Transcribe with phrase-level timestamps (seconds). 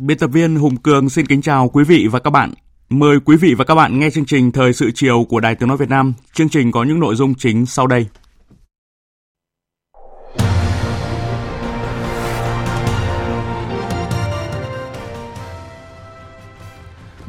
[0.00, 2.52] Biên tập viên Hùng Cường xin kính chào quý vị và các bạn.
[2.88, 5.68] Mời quý vị và các bạn nghe chương trình Thời sự chiều của Đài Tiếng
[5.68, 6.14] Nói Việt Nam.
[6.32, 8.06] Chương trình có những nội dung chính sau đây.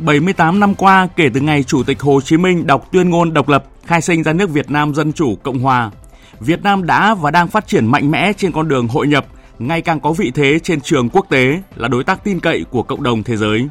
[0.06, 3.50] ...78 năm qua kể từ ngày Chủ tịch Hồ Chí Minh đọc tuyên ngôn độc
[3.50, 5.92] lập khai sinh ra nước Việt Nam Dân Chủ Cộng Hòa,
[6.39, 9.26] Việt Nam đã và đang phát triển mạnh mẽ trên con đường hội nhập–
[9.60, 12.84] ngày càng có vị thế trên trường quốc tế là đối tác tin cậy của
[12.84, 13.68] cộng đồng thế giới.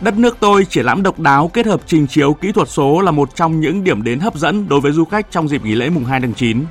[0.00, 3.10] Đất nước tôi triển lãm độc đáo kết hợp trình chiếu kỹ thuật số là
[3.10, 5.90] một trong những điểm đến hấp dẫn đối với du khách trong dịp nghỉ lễ
[5.90, 6.64] mùng 2 tháng 9.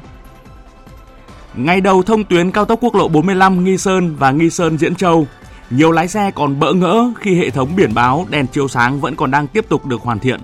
[1.55, 4.95] Ngày đầu thông tuyến cao tốc quốc lộ 45 Nghi Sơn và Nghi Sơn Diễn
[4.95, 5.27] Châu,
[5.69, 9.15] nhiều lái xe còn bỡ ngỡ khi hệ thống biển báo đèn chiếu sáng vẫn
[9.15, 10.39] còn đang tiếp tục được hoàn thiện.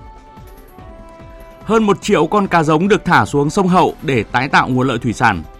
[1.64, 4.88] Hơn một triệu con cá giống được thả xuống sông Hậu để tái tạo nguồn
[4.88, 5.42] lợi thủy sản–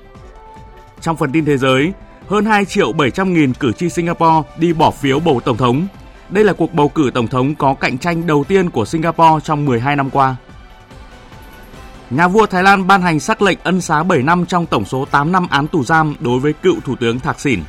[1.05, 1.92] trong phần tin thế giới,
[2.28, 5.86] hơn 2 triệu 700 nghìn cử tri Singapore đi bỏ phiếu bầu tổng thống.
[6.30, 9.64] Đây là cuộc bầu cử tổng thống có cạnh tranh đầu tiên của Singapore trong
[9.64, 10.36] 12 năm qua.
[12.11, 15.05] Nhà vua Thái Lan ban hành sắc lệnh ân xá 7 năm trong tổng số
[15.05, 17.61] 8 năm án tù giam đối với cựu thủ tướng Thạc Sỉn.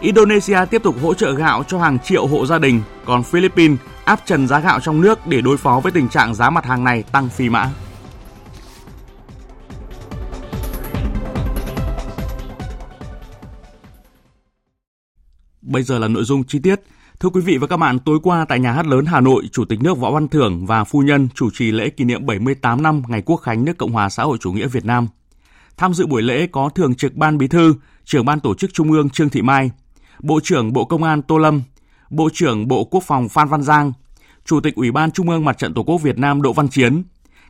[0.00, 4.20] Indonesia tiếp tục hỗ trợ gạo cho hàng triệu hộ gia đình, còn Philippines áp
[4.24, 7.02] trần giá gạo trong nước để đối phó với tình trạng giá mặt hàng này
[7.12, 7.70] tăng phi mã.
[15.70, 16.80] Bây giờ là nội dung chi tiết.
[17.20, 19.64] Thưa quý vị và các bạn, tối qua tại Nhà hát lớn Hà Nội, Chủ
[19.64, 23.02] tịch nước Võ Văn Thưởng và phu nhân chủ trì lễ kỷ niệm 78 năm
[23.08, 25.08] ngày Quốc khánh nước Cộng hòa xã hội chủ nghĩa Việt Nam.
[25.76, 28.92] Tham dự buổi lễ có Thường trực Ban Bí thư, Trưởng ban Tổ chức Trung
[28.92, 29.70] ương Trương Thị Mai,
[30.20, 31.62] Bộ trưởng Bộ Công an Tô Lâm,
[32.10, 33.92] Bộ trưởng Bộ Quốc phòng Phan Văn Giang,
[34.44, 37.02] Chủ tịch Ủy ban Trung ương Mặt trận Tổ quốc Việt Nam Đỗ Văn Chiến,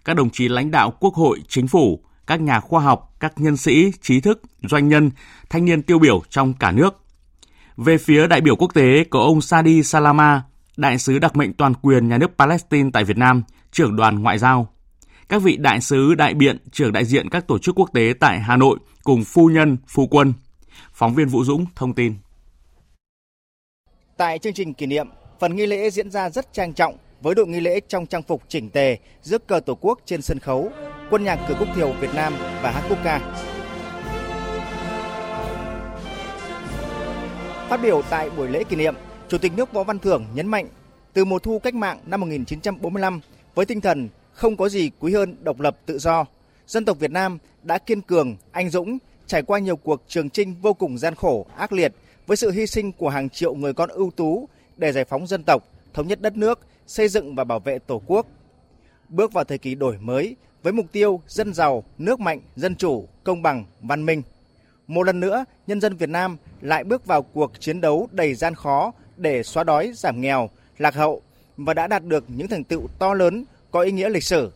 [0.04, 3.56] các đồng chí lãnh đạo Quốc hội, Chính phủ, các nhà khoa học, các nhân
[3.56, 5.10] sĩ, trí thức, doanh nhân,
[5.50, 6.96] thanh niên tiêu biểu trong cả nước
[7.80, 10.42] về phía đại biểu quốc tế có ông Sadi Salama,
[10.76, 13.42] đại sứ đặc mệnh toàn quyền nhà nước Palestine tại Việt Nam,
[13.72, 14.68] trưởng đoàn ngoại giao.
[15.28, 18.40] Các vị đại sứ, đại biện, trưởng đại diện các tổ chức quốc tế tại
[18.40, 20.32] Hà Nội cùng phu nhân, phu quân.
[20.92, 22.14] Phóng viên Vũ Dũng thông tin.
[24.16, 25.08] Tại chương trình kỷ niệm,
[25.40, 28.42] phần nghi lễ diễn ra rất trang trọng với đội nghi lễ trong trang phục
[28.48, 30.70] chỉnh tề, rước cờ Tổ quốc trên sân khấu,
[31.10, 33.20] quân nhạc cử quốc thiều Việt Nam và hát quốc ca.
[37.70, 38.94] Phát biểu tại buổi lễ kỷ niệm,
[39.28, 40.68] Chủ tịch nước Võ Văn Thưởng nhấn mạnh,
[41.12, 43.20] từ mùa thu cách mạng năm 1945
[43.54, 46.24] với tinh thần không có gì quý hơn độc lập tự do,
[46.66, 50.54] dân tộc Việt Nam đã kiên cường, anh dũng, trải qua nhiều cuộc trường chinh
[50.62, 51.92] vô cùng gian khổ, ác liệt
[52.26, 55.42] với sự hy sinh của hàng triệu người con ưu tú để giải phóng dân
[55.42, 58.26] tộc, thống nhất đất nước, xây dựng và bảo vệ Tổ quốc.
[59.08, 63.08] Bước vào thời kỳ đổi mới với mục tiêu dân giàu, nước mạnh, dân chủ,
[63.24, 64.22] công bằng, văn minh.
[64.90, 68.54] Một lần nữa, nhân dân Việt Nam lại bước vào cuộc chiến đấu đầy gian
[68.54, 71.22] khó để xóa đói, giảm nghèo, lạc hậu
[71.56, 74.52] và đã đạt được những thành tựu to lớn có ý nghĩa lịch sử.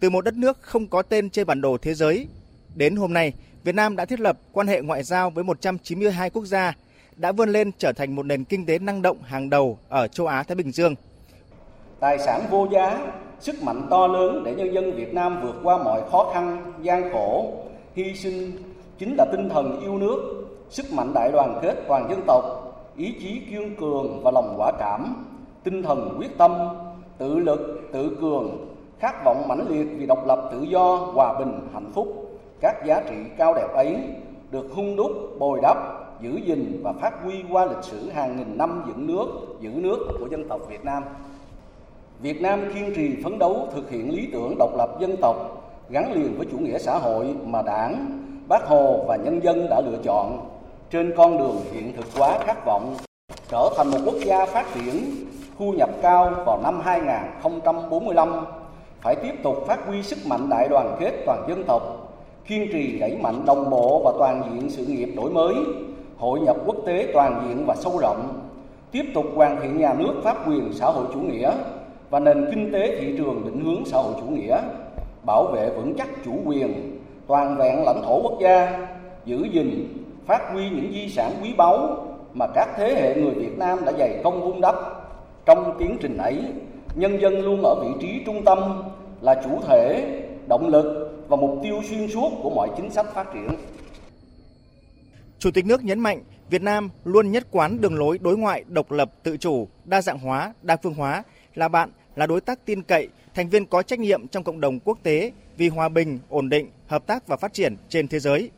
[0.00, 2.26] Từ một đất nước không có tên trên bản đồ thế giới,
[2.74, 3.32] đến hôm nay,
[3.64, 6.76] Việt Nam đã thiết lập quan hệ ngoại giao với 192 quốc gia,
[7.16, 10.26] đã vươn lên trở thành một nền kinh tế năng động hàng đầu ở châu
[10.26, 10.94] Á Thái Bình Dương.
[12.00, 15.78] Tài sản vô giá, sức mạnh to lớn để nhân dân Việt Nam vượt qua
[15.78, 17.54] mọi khó khăn, gian khổ,
[17.94, 18.69] hy sinh
[19.00, 22.44] chính là tinh thần yêu nước, sức mạnh đại đoàn kết toàn dân tộc,
[22.96, 25.24] ý chí kiên cường và lòng quả cảm,
[25.64, 26.52] tinh thần quyết tâm,
[27.18, 28.66] tự lực, tự cường,
[28.98, 32.38] khát vọng mãnh liệt vì độc lập tự do, hòa bình, hạnh phúc.
[32.60, 33.96] Các giá trị cao đẹp ấy
[34.50, 35.76] được hung đúc, bồi đắp,
[36.20, 39.26] giữ gìn và phát huy qua lịch sử hàng nghìn năm dựng nước,
[39.60, 41.02] giữ nước của dân tộc Việt Nam.
[42.20, 45.36] Việt Nam kiên trì phấn đấu thực hiện lý tưởng độc lập dân tộc
[45.88, 49.80] gắn liền với chủ nghĩa xã hội mà Đảng, Bác Hồ và nhân dân đã
[49.80, 50.48] lựa chọn
[50.90, 52.96] trên con đường hiện thực hóa khát vọng
[53.48, 55.04] trở thành một quốc gia phát triển
[55.58, 58.46] thu nhập cao vào năm 2045
[59.00, 61.82] phải tiếp tục phát huy sức mạnh đại đoàn kết toàn dân tộc
[62.46, 65.54] kiên trì đẩy mạnh đồng bộ và toàn diện sự nghiệp đổi mới,
[66.18, 68.40] hội nhập quốc tế toàn diện và sâu rộng,
[68.92, 71.52] tiếp tục hoàn thiện nhà nước pháp quyền xã hội chủ nghĩa
[72.10, 74.58] và nền kinh tế thị trường định hướng xã hội chủ nghĩa,
[75.26, 76.99] bảo vệ vững chắc chủ quyền,
[77.30, 78.86] toàn vẹn lãnh thổ quốc gia,
[79.24, 79.88] giữ gìn,
[80.26, 83.92] phát huy những di sản quý báu mà các thế hệ người Việt Nam đã
[83.98, 84.74] dày công vun đắp.
[85.46, 86.42] Trong tiến trình ấy,
[86.94, 88.82] nhân dân luôn ở vị trí trung tâm
[89.20, 90.04] là chủ thể,
[90.48, 93.48] động lực và mục tiêu xuyên suốt của mọi chính sách phát triển.
[95.38, 98.90] Chủ tịch nước nhấn mạnh Việt Nam luôn nhất quán đường lối đối ngoại độc
[98.90, 101.22] lập, tự chủ, đa dạng hóa, đa phương hóa,
[101.54, 104.80] là bạn, là đối tác tin cậy, thành viên có trách nhiệm trong cộng đồng
[104.80, 108.50] quốc tế vì hòa bình, ổn định, hợp tác và phát triển trên thế giới.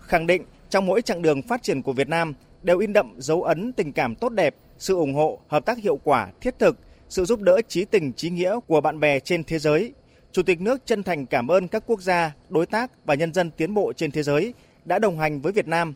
[0.00, 3.42] Khẳng định trong mỗi chặng đường phát triển của Việt Nam đều in đậm dấu
[3.42, 6.76] ấn tình cảm tốt đẹp, sự ủng hộ, hợp tác hiệu quả, thiết thực,
[7.08, 9.92] sự giúp đỡ trí tình trí nghĩa của bạn bè trên thế giới.
[10.32, 13.50] Chủ tịch nước chân thành cảm ơn các quốc gia, đối tác và nhân dân
[13.50, 14.54] tiến bộ trên thế giới
[14.84, 15.94] đã đồng hành với Việt Nam,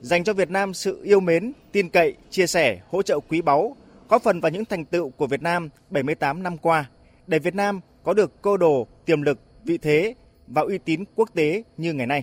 [0.00, 3.76] dành cho Việt Nam sự yêu mến, tin cậy, chia sẻ, hỗ trợ quý báu,
[4.08, 6.90] góp phần vào những thành tựu của Việt Nam 78 năm qua,
[7.30, 10.14] để Việt Nam có được cơ đồ, tiềm lực, vị thế
[10.46, 12.22] và uy tín quốc tế như ngày nay.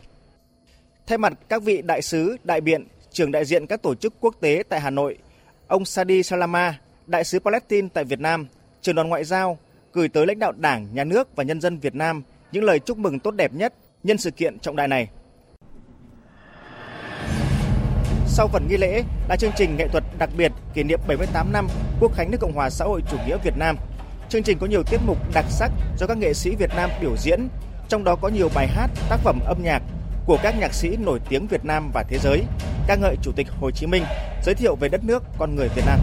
[1.08, 4.36] Thay mặt các vị đại sứ, đại biện, trưởng đại diện các tổ chức quốc
[4.42, 5.18] tế tại Hà Nội,
[5.68, 8.48] ông Sadi Salama, đại sứ Palestine tại Việt Nam,
[8.82, 9.58] trưởng đoàn ngoại giao,
[9.94, 12.98] gửi tới lãnh đạo Đảng, Nhà nước và nhân dân Việt Nam những lời chúc
[12.98, 15.10] mừng tốt đẹp nhất nhân sự kiện trọng đại này.
[18.28, 21.68] Sau phần nghi lễ là chương trình nghệ thuật đặc biệt kỷ niệm 78 năm
[22.00, 23.78] Quốc khánh nước Cộng hòa xã hội chủ nghĩa Việt Nam.
[24.30, 27.16] Chương trình có nhiều tiết mục đặc sắc do các nghệ sĩ Việt Nam biểu
[27.18, 27.48] diễn,
[27.90, 29.82] trong đó có nhiều bài hát, tác phẩm âm nhạc
[30.26, 32.44] của các nhạc sĩ nổi tiếng Việt Nam và thế giới,
[32.88, 34.04] ca ngợi Chủ tịch Hồ Chí Minh,
[34.44, 36.00] giới thiệu về đất nước, con người Việt Nam.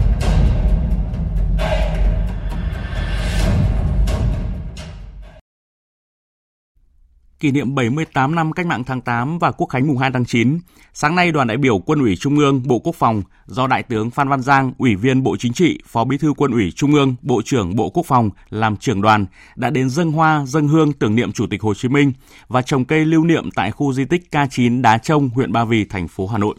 [7.45, 10.59] Kỷ niệm 78 năm Cách mạng tháng 8 và Quốc khánh mùng 2 tháng 9,
[10.93, 14.09] sáng nay đoàn đại biểu Quân ủy Trung ương, Bộ Quốc phòng do Đại tướng
[14.09, 17.15] Phan Văn Giang, Ủy viên Bộ Chính trị, Phó Bí thư Quân ủy Trung ương,
[17.21, 19.25] Bộ trưởng Bộ Quốc phòng làm trưởng đoàn
[19.55, 22.13] đã đến dâng hoa, dâng hương tưởng niệm Chủ tịch Hồ Chí Minh
[22.47, 25.85] và trồng cây lưu niệm tại khu di tích K9 Đá Trông, huyện Ba Vì,
[25.85, 26.55] thành phố Hà Nội.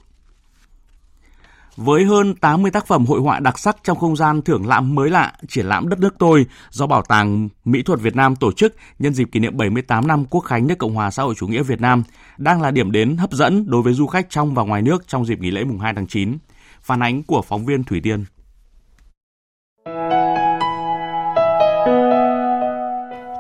[1.77, 5.11] Với hơn 80 tác phẩm hội họa đặc sắc trong không gian thưởng lãm mới
[5.11, 8.75] lạ, triển lãm Đất nước tôi do Bảo tàng Mỹ thuật Việt Nam tổ chức
[8.99, 11.63] nhân dịp kỷ niệm 78 năm Quốc khánh nước Cộng hòa xã hội chủ nghĩa
[11.63, 12.03] Việt Nam
[12.39, 15.27] đang là điểm đến hấp dẫn đối với du khách trong và ngoài nước trong
[15.27, 16.39] dịp nghỉ lễ mùng 2 tháng 9.
[16.83, 18.25] Phản ánh của phóng viên Thủy Tiên.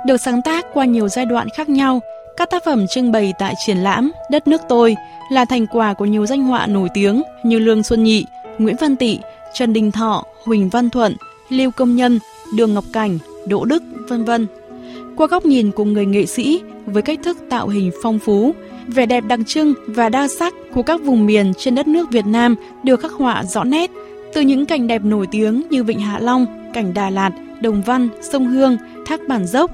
[0.07, 2.01] Được sáng tác qua nhiều giai đoạn khác nhau,
[2.37, 4.97] các tác phẩm trưng bày tại triển lãm Đất nước tôi
[5.31, 8.25] là thành quả của nhiều danh họa nổi tiếng như Lương Xuân Nhị,
[8.59, 9.19] Nguyễn Văn Tị,
[9.55, 11.17] Trần Đình Thọ, Huỳnh Văn Thuận,
[11.49, 12.19] Lưu Công Nhân,
[12.57, 14.47] Đường Ngọc Cảnh, Đỗ Đức, vân vân.
[15.17, 18.55] Qua góc nhìn của người nghệ sĩ với cách thức tạo hình phong phú,
[18.87, 22.27] vẻ đẹp đặc trưng và đa sắc của các vùng miền trên đất nước Việt
[22.27, 23.91] Nam được khắc họa rõ nét,
[24.35, 27.31] từ những cảnh đẹp nổi tiếng như Vịnh Hạ Long, cảnh Đà Lạt,
[27.61, 29.71] Đồng Văn, sông Hương, thác Bản Dốc,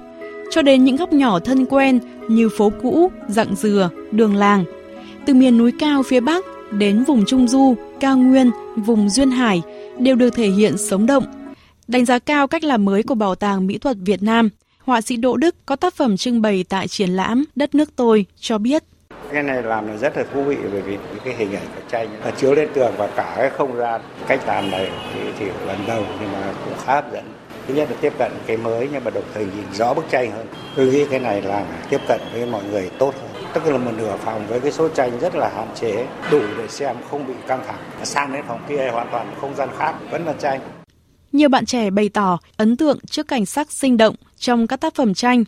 [0.52, 4.64] cho đến những góc nhỏ thân quen như phố cũ, dặng dừa, đường làng.
[5.26, 9.62] Từ miền núi cao phía Bắc đến vùng Trung Du, cao nguyên, vùng Duyên Hải
[9.98, 11.24] đều được thể hiện sống động.
[11.88, 15.16] Đánh giá cao cách làm mới của Bảo tàng Mỹ thuật Việt Nam, họa sĩ
[15.16, 18.84] Đỗ Đức có tác phẩm trưng bày tại triển lãm Đất nước tôi cho biết.
[19.32, 22.08] Cái này làm là rất là thú vị bởi vì cái hình ảnh của tranh
[22.24, 25.78] nó chiếu lên tường và cả cái không gian cách làm này thì thì lần
[25.86, 27.24] đầu nhưng mà cũng khá hấp dẫn
[27.68, 30.32] thứ nhất là tiếp cận cái mới nhưng mà đồng thời nhìn rõ bức tranh
[30.32, 30.46] hơn.
[30.76, 33.44] Tôi nghĩ cái này làm tiếp cận với mọi người tốt hơn.
[33.54, 36.68] Tức là một nửa phòng với cái số tranh rất là hạn chế, đủ để
[36.68, 37.78] xem không bị căng thẳng.
[38.04, 40.60] Sang đến phòng kia hoàn toàn không gian khác, vẫn là tranh.
[41.32, 44.94] Nhiều bạn trẻ bày tỏ ấn tượng trước cảnh sắc sinh động trong các tác
[44.94, 45.44] phẩm tranh.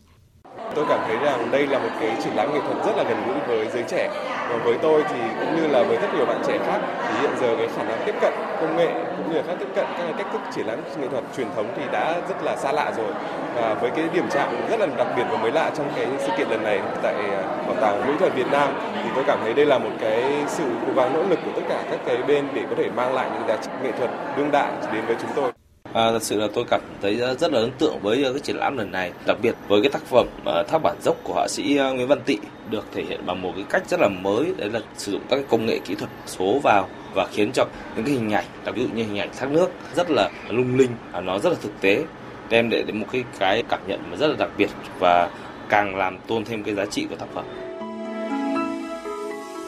[0.74, 3.22] Tôi cảm thấy rằng đây là một cái triển lãm nghệ thuật rất là gần
[3.26, 4.10] gũi với giới trẻ
[4.50, 6.78] và với tôi thì cũng như là với rất nhiều bạn trẻ khác,
[7.08, 9.68] thì hiện giờ cái khả năng tiếp cận công nghệ cũng như là các tiếp
[9.74, 12.72] cận các cách thức triển lãm nghệ thuật truyền thống thì đã rất là xa
[12.72, 13.12] lạ rồi
[13.56, 16.32] và với cái điểm chạm rất là đặc biệt và mới lạ trong cái sự
[16.38, 18.68] kiện lần này tại à, bảo tàng mỹ thuật Việt Nam,
[19.02, 21.62] thì tôi cảm thấy đây là một cái sự cố gắng nỗ lực của tất
[21.68, 24.50] cả các cái bên để có thể mang lại những giá trị nghệ thuật đương
[24.52, 25.63] đại đến với chúng tôi.
[25.94, 28.40] À, thật sự là tôi cảm thấy à, rất là ấn tượng với à, cái
[28.40, 31.34] triển lãm lần này, đặc biệt với cái tác phẩm tháp Thác bản dốc của
[31.34, 31.62] họa sĩ
[31.94, 32.38] Nguyễn Văn Tị
[32.70, 35.36] được thể hiện bằng một cái cách rất là mới, đấy là sử dụng các
[35.36, 38.74] cái công nghệ kỹ thuật số vào và khiến cho những cái hình ảnh, đặc
[38.74, 40.90] ví dụ như hình ảnh thác nước rất là lung linh,
[41.22, 42.04] nó rất là thực tế,
[42.48, 44.70] đem lại đến một cái cái cảm nhận mà rất là đặc biệt
[45.00, 45.30] và
[45.68, 47.44] càng làm tôn thêm cái giá trị của tác phẩm.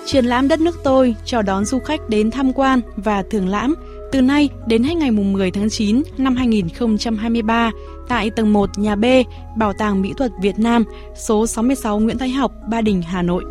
[0.06, 3.74] Triển lãm Đất nước tôi chào đón du khách đến tham quan và thưởng lãm
[4.12, 7.70] từ nay đến hết ngày 10 tháng 9 năm 2023
[8.08, 9.04] tại tầng 1 nhà B,
[9.56, 10.84] Bảo tàng Mỹ thuật Việt Nam,
[11.14, 13.44] số 66 Nguyễn Thái Học, Ba Đình, Hà Nội.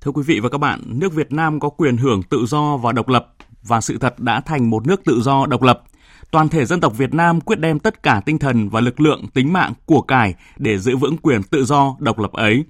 [0.00, 2.92] Thưa quý vị và các bạn, nước Việt Nam có quyền hưởng tự do và
[2.92, 5.82] độc lập và sự thật đã thành một nước tự do độc lập.
[6.30, 9.26] Toàn thể dân tộc Việt Nam quyết đem tất cả tinh thần và lực lượng,
[9.34, 12.64] tính mạng, của cải để giữ vững quyền tự do, độc lập ấy.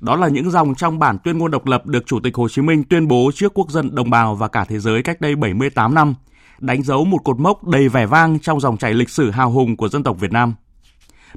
[0.00, 2.62] Đó là những dòng trong bản tuyên ngôn độc lập được Chủ tịch Hồ Chí
[2.62, 5.94] Minh tuyên bố trước quốc dân đồng bào và cả thế giới cách đây 78
[5.94, 6.14] năm,
[6.58, 9.76] đánh dấu một cột mốc đầy vẻ vang trong dòng chảy lịch sử hào hùng
[9.76, 10.54] của dân tộc Việt Nam.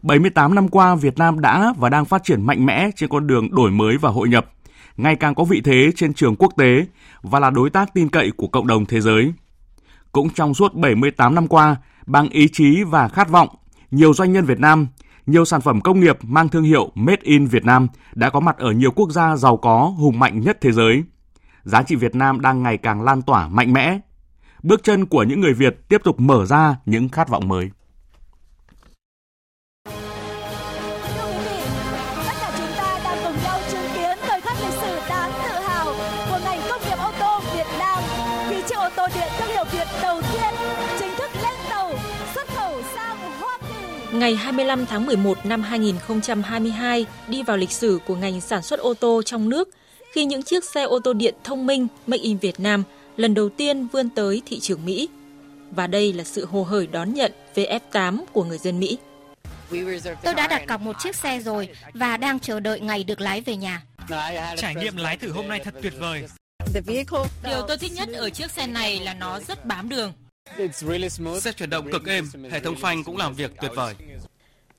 [0.01, 3.55] 78 năm qua, Việt Nam đã và đang phát triển mạnh mẽ trên con đường
[3.55, 4.45] đổi mới và hội nhập,
[4.97, 6.85] ngày càng có vị thế trên trường quốc tế
[7.21, 9.33] và là đối tác tin cậy của cộng đồng thế giới.
[10.17, 13.49] Cũng trong suốt 78 năm qua, bằng ý chí và khát vọng,
[13.91, 14.87] nhiều doanh nhân Việt Nam,
[15.25, 18.57] nhiều sản phẩm công nghiệp mang thương hiệu Made in Việt Nam đã có mặt
[18.57, 21.03] ở nhiều quốc gia giàu có, hùng mạnh nhất thế giới.
[21.63, 23.99] Giá trị Việt Nam đang ngày càng lan tỏa mạnh mẽ.
[24.63, 27.69] Bước chân của những người Việt tiếp tục mở ra những khát vọng mới.
[44.17, 48.93] Ngày 25 tháng 11 năm 2022 đi vào lịch sử của ngành sản xuất ô
[48.93, 49.69] tô trong nước
[50.11, 52.83] khi những chiếc xe ô tô điện thông minh Made in Việt Nam
[53.17, 55.09] lần đầu tiên vươn tới thị trường Mỹ.
[55.71, 58.97] Và đây là sự hồ hởi đón nhận VF8 của người dân Mỹ.
[60.23, 63.41] Tôi đã đặt cọc một chiếc xe rồi và đang chờ đợi ngày được lái
[63.41, 63.83] về nhà.
[64.57, 66.23] Trải nghiệm lái thử hôm nay thật tuyệt vời.
[67.43, 70.13] Điều tôi thích nhất ở chiếc xe này là nó rất bám đường.
[71.41, 73.93] Xe chuyển động cực êm, hệ thống phanh cũng làm việc tuyệt vời.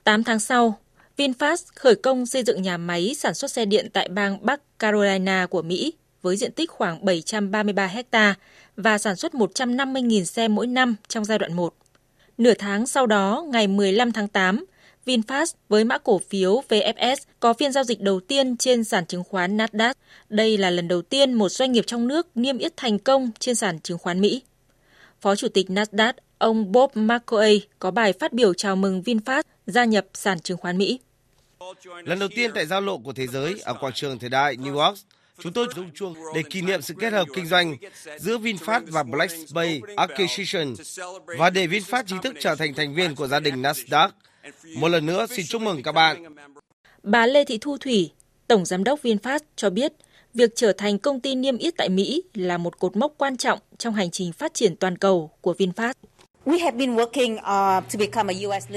[0.04, 0.78] 8 tháng sau,
[1.16, 5.46] VinFast khởi công xây dựng nhà máy sản xuất xe điện tại bang Bắc Carolina
[5.46, 8.34] của Mỹ với diện tích khoảng 733 hecta
[8.76, 11.74] và sản xuất 150.000 xe mỗi năm trong giai đoạn 1.
[12.38, 14.64] Nửa tháng sau đó, ngày 15 tháng 8,
[15.06, 19.24] VinFast với mã cổ phiếu VFS có phiên giao dịch đầu tiên trên sàn chứng
[19.24, 19.94] khoán Nasdaq.
[20.28, 23.54] Đây là lần đầu tiên một doanh nghiệp trong nước niêm yết thành công trên
[23.54, 24.42] sàn chứng khoán Mỹ.
[25.20, 29.84] Phó Chủ tịch Nasdaq, ông Bob McCoy có bài phát biểu chào mừng VinFast gia
[29.84, 31.00] nhập sàn chứng khoán Mỹ.
[32.04, 34.78] Lần đầu tiên tại giao lộ của thế giới ở quảng trường thời đại New
[34.78, 34.98] York,
[35.42, 37.76] chúng tôi rung chuông để kỷ niệm sự kết hợp kinh doanh
[38.18, 40.74] giữa VinFast và Black Bay Acquisition
[41.38, 44.08] và để VinFast chính thức trở thành thành viên của gia đình Nasdaq.
[44.76, 46.34] Một lần nữa xin chúc mừng các bạn.
[47.02, 48.10] Bà Lê Thị Thu Thủy,
[48.46, 49.92] Tổng Giám đốc VinFast cho biết,
[50.38, 53.58] việc trở thành công ty niêm yết tại Mỹ là một cột mốc quan trọng
[53.78, 55.92] trong hành trình phát triển toàn cầu của VinFast.
[56.46, 57.84] Uh,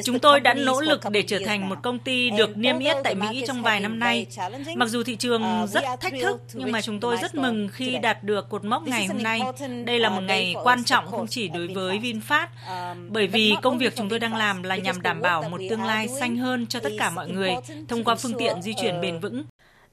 [0.04, 3.16] Chúng tôi đã nỗ lực để trở thành một công ty được niêm yết tại
[3.16, 4.28] Mỹ trong vài năm nay.
[4.76, 7.98] Mặc dù thị trường uh, rất thách thức, nhưng mà chúng tôi rất mừng khi
[8.02, 9.42] đạt được cột mốc ngày hôm nay.
[9.86, 13.78] Đây là một ngày quan trọng không chỉ đối với VinFast, um, bởi vì công
[13.78, 16.80] việc chúng tôi đang làm là nhằm đảm bảo một tương lai xanh hơn cho
[16.80, 17.52] tất cả mọi người
[17.88, 19.44] thông qua phương tiện di chuyển bền vững.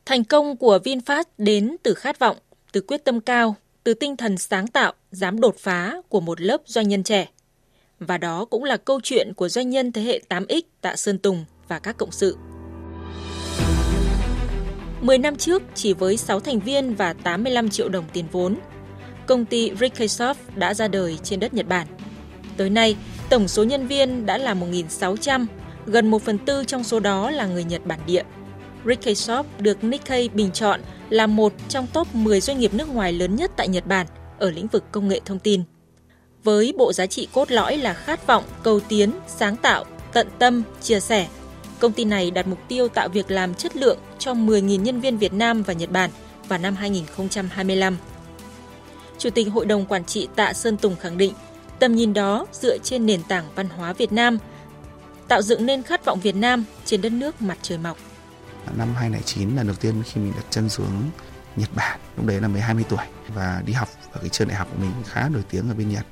[0.08, 2.36] Thành công của VinFast đến từ khát vọng,
[2.72, 6.62] từ quyết tâm cao, từ tinh thần sáng tạo, dám đột phá của một lớp
[6.66, 7.28] doanh nhân trẻ.
[8.00, 11.44] Và đó cũng là câu chuyện của doanh nhân thế hệ 8X Tạ Sơn Tùng
[11.68, 12.36] và các cộng sự.
[15.00, 18.56] 10 năm trước, chỉ với 6 thành viên và 85 triệu đồng tiền vốn,
[19.26, 21.86] công ty Rikeisoft đã ra đời trên đất Nhật Bản.
[22.56, 22.96] Tới nay,
[23.30, 25.46] tổng số nhân viên đã là 1.600,
[25.86, 28.22] gần 1 phần tư trong số đó là người Nhật bản địa.
[28.84, 30.80] Rikeisoft được Nikkei bình chọn
[31.10, 34.06] là một trong top 10 doanh nghiệp nước ngoài lớn nhất tại Nhật Bản
[34.38, 35.62] ở lĩnh vực công nghệ thông tin
[36.44, 40.62] với bộ giá trị cốt lõi là khát vọng, cầu tiến, sáng tạo, tận tâm,
[40.82, 41.28] chia sẻ.
[41.78, 45.18] Công ty này đặt mục tiêu tạo việc làm chất lượng cho 10.000 nhân viên
[45.18, 46.10] Việt Nam và Nhật Bản
[46.48, 47.96] vào năm 2025.
[49.18, 51.32] Chủ tịch Hội đồng Quản trị Tạ Sơn Tùng khẳng định,
[51.78, 54.38] tầm nhìn đó dựa trên nền tảng văn hóa Việt Nam,
[55.28, 57.98] tạo dựng nên khát vọng Việt Nam trên đất nước mặt trời mọc.
[58.76, 61.10] Năm 2009 là đầu tiên khi mình đặt chân xuống
[61.56, 64.56] Nhật Bản, lúc đấy là mới 20 tuổi và đi học ở cái trường đại
[64.56, 66.06] học của mình khá nổi tiếng ở bên Nhật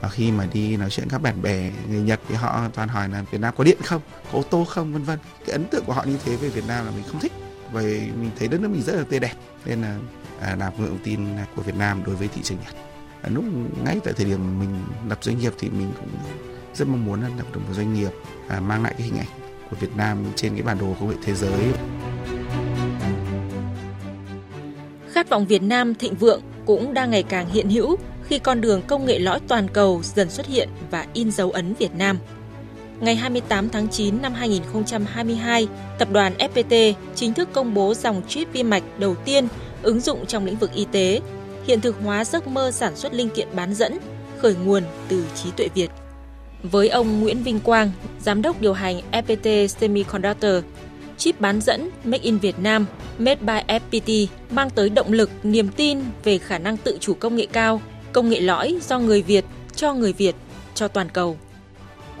[0.00, 3.08] và khi mà đi nói chuyện các bạn bè người Nhật thì họ toàn hỏi
[3.08, 4.02] là Việt Nam có điện không,
[4.32, 5.18] có ô tô không vân vân.
[5.46, 7.32] Cái ấn tượng của họ như thế về Việt Nam là mình không thích
[7.72, 9.98] vì mình thấy đất nước mình rất là tươi đẹp nên là
[10.40, 11.26] à, làm công thông tin
[11.56, 12.74] của Việt Nam đối với thị trường Nhật.
[13.22, 13.44] À, lúc
[13.84, 16.10] ngay tại thời điểm mình lập doanh nghiệp thì mình cũng
[16.74, 18.10] rất mong muốn là lập được một doanh nghiệp
[18.48, 19.41] à, mang lại cái hình ảnh
[19.72, 21.62] của Việt Nam trên cái bản đồ công nghệ thế giới.
[25.12, 28.82] Khát vọng Việt Nam thịnh vượng cũng đang ngày càng hiện hữu khi con đường
[28.86, 32.18] công nghệ lõi toàn cầu dần xuất hiện và in dấu ấn Việt Nam.
[33.00, 38.52] ngày 28 tháng 9 năm 2022, tập đoàn FPT chính thức công bố dòng chip
[38.52, 39.48] vi mạch đầu tiên
[39.82, 41.20] ứng dụng trong lĩnh vực y tế,
[41.66, 43.98] hiện thực hóa giấc mơ sản xuất linh kiện bán dẫn,
[44.38, 46.01] khởi nguồn từ trí tuệ Việt.
[46.62, 47.90] Với ông Nguyễn Vinh Quang,
[48.20, 50.64] giám đốc điều hành FPT Semiconductor,
[51.16, 52.86] chip bán dẫn Make in Việt Nam,
[53.18, 57.36] Made by FPT mang tới động lực, niềm tin về khả năng tự chủ công
[57.36, 57.80] nghệ cao,
[58.12, 60.34] công nghệ lõi do người Việt cho người Việt,
[60.74, 61.36] cho toàn cầu.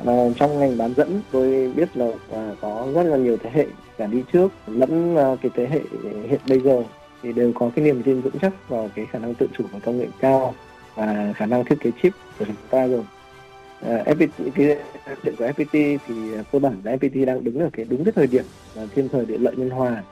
[0.06, 3.66] À, trong ngành bán dẫn tôi biết là à, có rất là nhiều thế hệ
[3.98, 5.80] cả đi trước lẫn à, cái thế hệ
[6.28, 6.82] hiện bây giờ
[7.22, 9.78] thì đều có cái niềm tin vững chắc vào cái khả năng tự chủ và
[9.78, 10.54] công nghệ cao
[10.94, 13.02] và khả năng thiết kế chip của chúng ta rồi.
[13.82, 14.76] Ờ, uh, FPT, cái
[15.22, 18.12] chuyện của FPT thì ờ, cơ bản là FPT đang đứng ở cái đúng cái
[18.12, 20.02] thời điểm là thiên thời địa lợi nhân hòa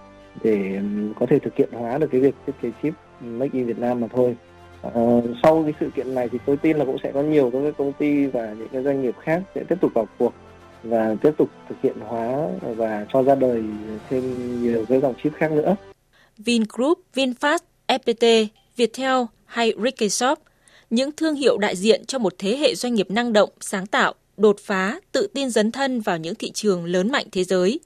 [0.43, 0.81] để
[1.21, 4.01] có thể thực hiện hóa được cái việc thiết kế chip make in Việt Nam
[4.01, 4.37] mà thôi.
[4.87, 7.59] Uh, sau cái sự kiện này thì tôi tin là cũng sẽ có nhiều các
[7.63, 10.33] cái công ty và những cái doanh nghiệp khác sẽ tiếp tục vào cuộc
[10.83, 13.65] và tiếp tục thực hiện hóa và cho ra đời
[14.09, 14.23] thêm
[14.63, 15.77] nhiều cái dòng chip khác nữa.
[16.39, 18.47] Vingroup, VinFast, FPT,
[18.77, 20.37] Viettel hay Rickysoft,
[20.91, 24.15] những thương hiệu đại diện cho một thế hệ doanh nghiệp năng động, sáng tạo,
[24.37, 27.81] đột phá, tự tin dấn thân vào những thị trường lớn mạnh thế giới.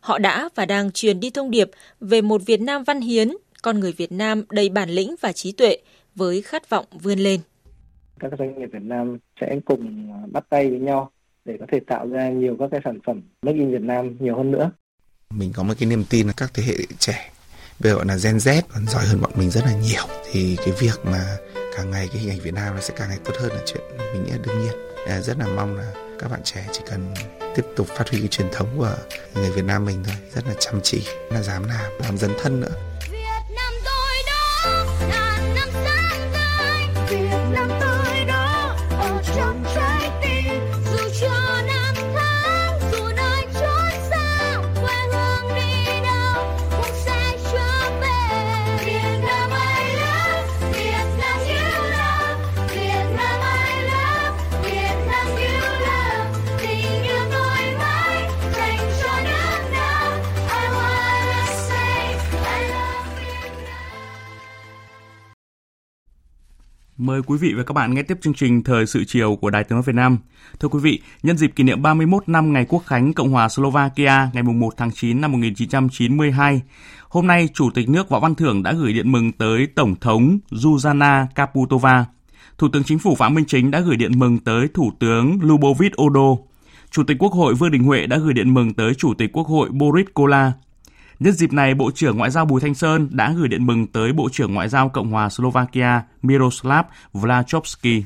[0.00, 3.32] Họ đã và đang truyền đi thông điệp về một Việt Nam văn hiến,
[3.62, 5.76] con người Việt Nam đầy bản lĩnh và trí tuệ,
[6.14, 7.40] với khát vọng vươn lên.
[8.20, 11.10] Các doanh nghiệp Việt Nam sẽ cùng bắt tay với nhau
[11.44, 14.36] để có thể tạo ra nhiều các cái sản phẩm Make in Việt Nam nhiều
[14.36, 14.70] hơn nữa.
[15.30, 17.30] Mình có một cái niềm tin là các thế hệ trẻ
[17.80, 20.56] bây giờ gọi là Gen Z còn giỏi hơn bọn mình rất là nhiều thì
[20.56, 21.36] cái việc mà
[21.76, 23.82] càng ngày cái hình ảnh Việt Nam nó sẽ càng ngày tốt hơn là chuyện
[24.12, 24.72] mình nghĩ là đương nhiên.
[25.06, 27.14] À, rất là mong là các bạn trẻ chỉ cần
[27.54, 28.96] tiếp tục phát huy cái truyền thống của
[29.34, 30.14] người Việt Nam mình thôi.
[30.34, 31.06] Rất là chăm chỉ.
[31.30, 32.91] Là dám làm làm dấn thân nữa.
[67.02, 69.64] Mời quý vị và các bạn nghe tiếp chương trình Thời sự chiều của Đài
[69.64, 70.18] Tiếng nói Việt Nam.
[70.60, 74.30] Thưa quý vị, nhân dịp kỷ niệm 31 năm ngày Quốc khánh Cộng hòa Slovakia
[74.32, 76.62] ngày 1 tháng 9 năm 1992,
[77.08, 80.38] hôm nay Chủ tịch nước Võ Văn Thưởng đã gửi điện mừng tới Tổng thống
[80.50, 82.04] Zuzana Kaputova.
[82.58, 85.92] Thủ tướng Chính phủ Phạm Minh Chính đã gửi điện mừng tới Thủ tướng Lubovit
[86.02, 86.36] Odo.
[86.90, 89.46] Chủ tịch Quốc hội Vương Đình Huệ đã gửi điện mừng tới Chủ tịch Quốc
[89.46, 90.52] hội Boris Kola.
[91.22, 94.12] Nhân dịp này, Bộ trưởng Ngoại giao Bùi Thanh Sơn đã gửi điện mừng tới
[94.12, 98.04] Bộ trưởng Ngoại giao Cộng hòa Slovakia Miroslav Vlachovsky.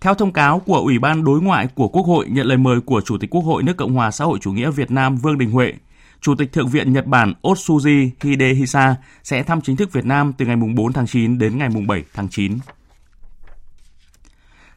[0.00, 3.00] Theo thông cáo của Ủy ban Đối ngoại của Quốc hội nhận lời mời của
[3.00, 5.50] Chủ tịch Quốc hội nước Cộng hòa xã hội chủ nghĩa Việt Nam Vương Đình
[5.50, 5.72] Huệ,
[6.20, 10.46] Chủ tịch Thượng viện Nhật Bản Otsuji Hidehisa sẽ thăm chính thức Việt Nam từ
[10.46, 12.58] ngày 4 tháng 9 đến ngày 7 tháng 9.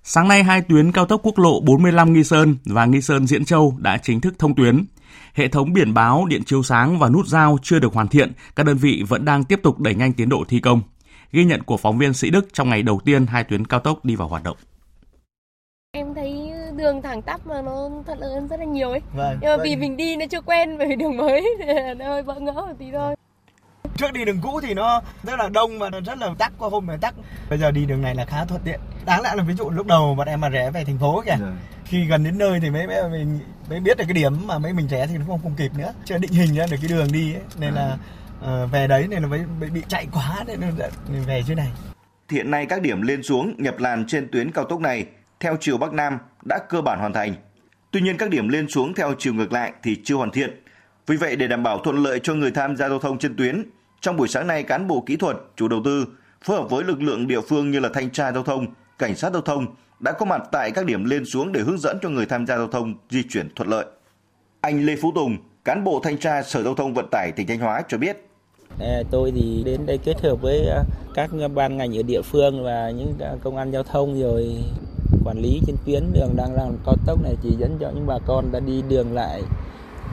[0.04, 3.46] Sáng nay, hai tuyến cao tốc quốc lộ 45 Nghi Sơn và Nghi Sơn Diễn
[3.46, 4.86] Châu đã chính thức thông tuyến.
[5.34, 8.66] Hệ thống biển báo, điện chiếu sáng và nút giao chưa được hoàn thiện, các
[8.66, 10.82] đơn vị vẫn đang tiếp tục đẩy nhanh tiến độ thi công.
[11.32, 14.06] Ghi nhận của phóng viên Sĩ Đức trong ngày đầu tiên hai tuyến cao tốc
[14.06, 14.58] đi vào hoạt động.
[15.92, 19.02] Em thấy đường thẳng tắp mà nó thuận lợi hơn rất là nhiều ấy.
[19.16, 19.64] Vâng, Nhưng mà vâng.
[19.64, 21.56] vì mình đi nó chưa quen về đường mới
[21.98, 23.16] nó hơi bỡ ngỡ một tí thôi.
[23.98, 26.70] Trước đi đường cũ thì nó rất là đông và nó rất là tắc qua
[26.70, 27.14] hôm này tắc.
[27.50, 28.80] Bây giờ đi đường này là khá thuận tiện.
[29.06, 31.36] Đáng lẽ là ví dụ lúc đầu bọn em mà rẽ về thành phố kìa.
[31.40, 31.50] Rồi.
[31.52, 31.58] Dạ.
[31.86, 34.88] Khi gần đến nơi thì mới mình mới biết được cái điểm mà mấy mình
[34.88, 35.94] rẽ thì nó không không kịp nữa.
[36.06, 37.42] Chưa định hình ra được cái đường đi ấy.
[37.60, 37.98] Nên là
[38.40, 40.60] uh, về đấy nên là mới bị, bị chạy quá nên
[41.26, 41.72] về dưới này.
[42.32, 45.06] Hiện nay các điểm lên xuống nhập làn trên tuyến cao tốc này
[45.40, 47.34] theo chiều Bắc Nam đã cơ bản hoàn thành.
[47.92, 50.63] Tuy nhiên các điểm lên xuống theo chiều ngược lại thì chưa hoàn thiện.
[51.08, 53.64] Vì vậy để đảm bảo thuận lợi cho người tham gia giao thông trên tuyến,
[54.02, 56.06] trong buổi sáng nay cán bộ kỹ thuật, chủ đầu tư
[56.44, 58.66] phối hợp với lực lượng địa phương như là thanh tra giao thông,
[59.00, 59.66] cảnh sát giao thông
[60.00, 62.58] đã có mặt tại các điểm lên xuống để hướng dẫn cho người tham gia
[62.58, 63.86] giao thông di chuyển thuận lợi.
[64.62, 67.60] Anh Lê Phú Tùng, cán bộ thanh tra Sở Giao thông Vận tải tỉnh Thanh
[67.60, 68.18] Hóa cho biết.
[68.80, 72.64] Ờ, tôi thì đến đây kết hợp với ờ, các ban ngành ở địa phương
[72.64, 73.14] và những
[73.44, 74.64] công an giao thông rồi
[75.26, 78.20] quản lý trên tuyến đường đang làm cao tốc này chỉ dẫn cho những bà
[78.26, 79.42] con đã đi đường lại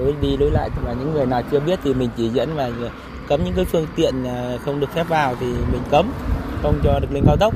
[0.01, 2.71] lối đi lối lại và những người nào chưa biết thì mình chỉ dẫn và
[3.29, 6.13] cấm những cái phương tiện à, không được phép vào thì mình cấm
[6.63, 7.55] không cho được lên cao tốc.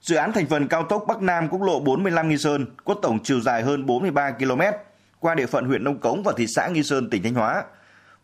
[0.00, 3.18] Dự án thành phần cao tốc Bắc Nam quốc lộ 45 Nghi Sơn có tổng
[3.22, 4.60] chiều dài hơn 43 km
[5.20, 7.64] qua địa phận huyện Nông Cống và thị xã Nghi Sơn, tỉnh Thanh Hóa,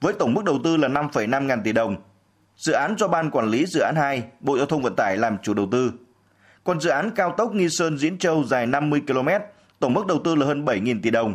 [0.00, 1.96] với tổng mức đầu tư là 5,5 ngàn tỷ đồng.
[2.56, 5.38] Dự án do Ban Quản lý Dự án 2, Bộ Giao thông Vận tải làm
[5.42, 5.92] chủ đầu tư.
[6.64, 9.28] Còn dự án cao tốc Nghi Sơn Diễn Châu dài 50 km
[9.80, 11.34] tổng mức đầu tư là hơn 7.000 tỷ đồng.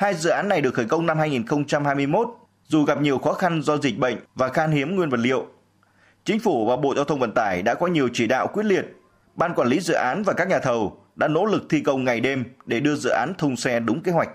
[0.00, 2.28] Hai dự án này được khởi công năm 2021,
[2.68, 5.46] dù gặp nhiều khó khăn do dịch bệnh và khan hiếm nguyên vật liệu.
[6.24, 8.96] Chính phủ và Bộ Giao thông Vận tải đã có nhiều chỉ đạo quyết liệt.
[9.36, 12.20] Ban quản lý dự án và các nhà thầu đã nỗ lực thi công ngày
[12.20, 14.28] đêm để đưa dự án thông xe đúng kế hoạch.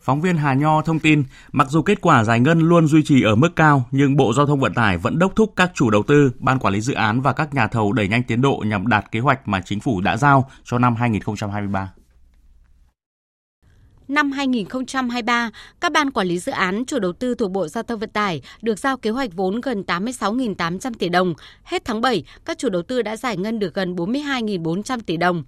[0.00, 3.22] Phóng viên Hà Nho thông tin, mặc dù kết quả giải ngân luôn duy trì
[3.22, 6.02] ở mức cao, nhưng Bộ Giao thông Vận tải vẫn đốc thúc các chủ đầu
[6.02, 8.86] tư, ban quản lý dự án và các nhà thầu đẩy nhanh tiến độ nhằm
[8.86, 11.92] đạt kế hoạch mà chính phủ đã giao cho năm 2023.
[14.08, 17.98] Năm 2023, các ban quản lý dự án, chủ đầu tư thuộc Bộ Giao thông
[17.98, 21.34] Vận tải được giao kế hoạch vốn gần 86.800 tỷ đồng.
[21.62, 25.44] Hết tháng 7, các chủ đầu tư đã giải ngân được gần 42.400 tỷ đồng.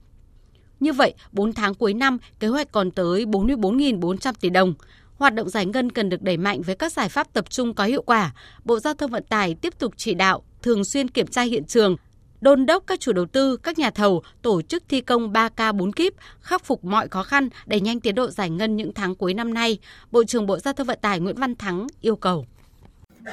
[0.81, 4.75] Như vậy, 4 tháng cuối năm, kế hoạch còn tới 44.400 tỷ đồng.
[5.17, 7.85] Hoạt động giải ngân cần được đẩy mạnh với các giải pháp tập trung có
[7.85, 8.35] hiệu quả.
[8.65, 11.97] Bộ Giao thông Vận tải tiếp tục chỉ đạo, thường xuyên kiểm tra hiện trường,
[12.41, 15.93] đôn đốc các chủ đầu tư, các nhà thầu tổ chức thi công 3K 4
[15.93, 19.35] kíp, khắc phục mọi khó khăn, để nhanh tiến độ giải ngân những tháng cuối
[19.35, 19.79] năm nay.
[20.11, 22.47] Bộ trưởng Bộ Giao thông Vận tải Nguyễn Văn Thắng yêu cầu.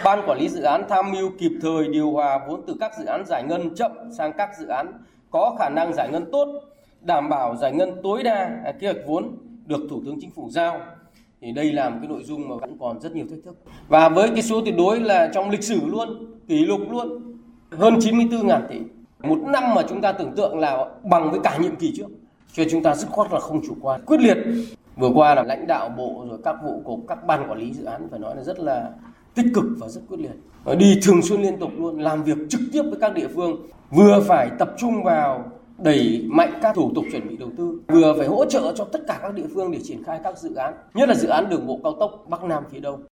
[0.04, 3.06] Ban quản lý dự án tham mưu kịp thời điều hòa vốn từ các dự
[3.06, 4.92] án giải ngân chậm sang các dự án
[5.32, 6.48] có khả năng giải ngân tốt,
[7.02, 10.50] đảm bảo giải ngân tối đa à, kế hoạch vốn được Thủ tướng Chính phủ
[10.50, 10.82] giao.
[11.42, 13.56] Thì đây là một cái nội dung mà vẫn còn rất nhiều thách thức.
[13.88, 17.38] Và với cái số tuyệt đối là trong lịch sử luôn, kỷ lục luôn,
[17.72, 18.80] hơn 94.000 tỷ.
[19.24, 22.08] Một năm mà chúng ta tưởng tượng là bằng với cả nhiệm kỳ trước.
[22.54, 24.38] Cho nên chúng ta dứt khoát là không chủ quan, quyết liệt.
[24.96, 27.86] Vừa qua là lãnh đạo bộ rồi các vụ cục, các ban quản lý dự
[27.86, 28.90] án phải nói là rất là
[29.36, 30.76] tích cực và rất quyết liệt.
[30.78, 34.22] Đi thường xuyên liên tục luôn, làm việc trực tiếp với các địa phương, vừa
[34.28, 38.28] phải tập trung vào đẩy mạnh các thủ tục chuẩn bị đầu tư, vừa phải
[38.28, 41.10] hỗ trợ cho tất cả các địa phương để triển khai các dự án, nhất
[41.10, 43.04] là dự án đường bộ cao tốc Bắc Nam phía Đông.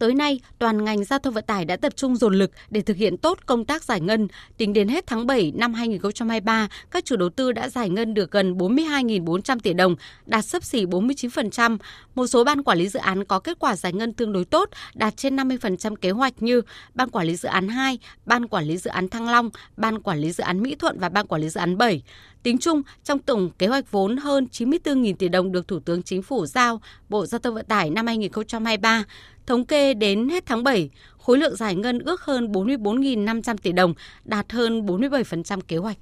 [0.00, 2.96] Tới nay, toàn ngành giao thông vận tải đã tập trung dồn lực để thực
[2.96, 4.28] hiện tốt công tác giải ngân.
[4.56, 8.30] Tính đến hết tháng 7 năm 2023, các chủ đầu tư đã giải ngân được
[8.30, 11.78] gần 42.400 tỷ đồng, đạt sấp xỉ 49%.
[12.14, 14.68] Một số ban quản lý dự án có kết quả giải ngân tương đối tốt,
[14.94, 16.62] đạt trên 50% kế hoạch như
[16.94, 20.18] Ban quản lý dự án 2, Ban quản lý dự án Thăng Long, Ban quản
[20.18, 22.02] lý dự án Mỹ Thuận và Ban quản lý dự án 7.
[22.42, 26.22] Tính chung, trong tổng kế hoạch vốn hơn 94.000 tỷ đồng được Thủ tướng Chính
[26.22, 29.04] phủ giao Bộ Giao thông Vận tải năm 2023,
[29.50, 33.94] thống kê đến hết tháng 7, khối lượng giải ngân ước hơn 44.500 tỷ đồng,
[34.24, 35.96] đạt hơn 47% kế hoạch.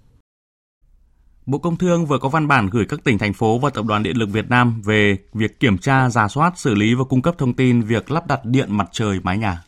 [1.46, 4.02] Bộ Công Thương vừa có văn bản gửi các tỉnh, thành phố và Tập đoàn
[4.02, 7.34] Điện lực Việt Nam về việc kiểm tra, giả soát, xử lý và cung cấp
[7.38, 9.62] thông tin việc lắp đặt điện mặt trời mái nhà.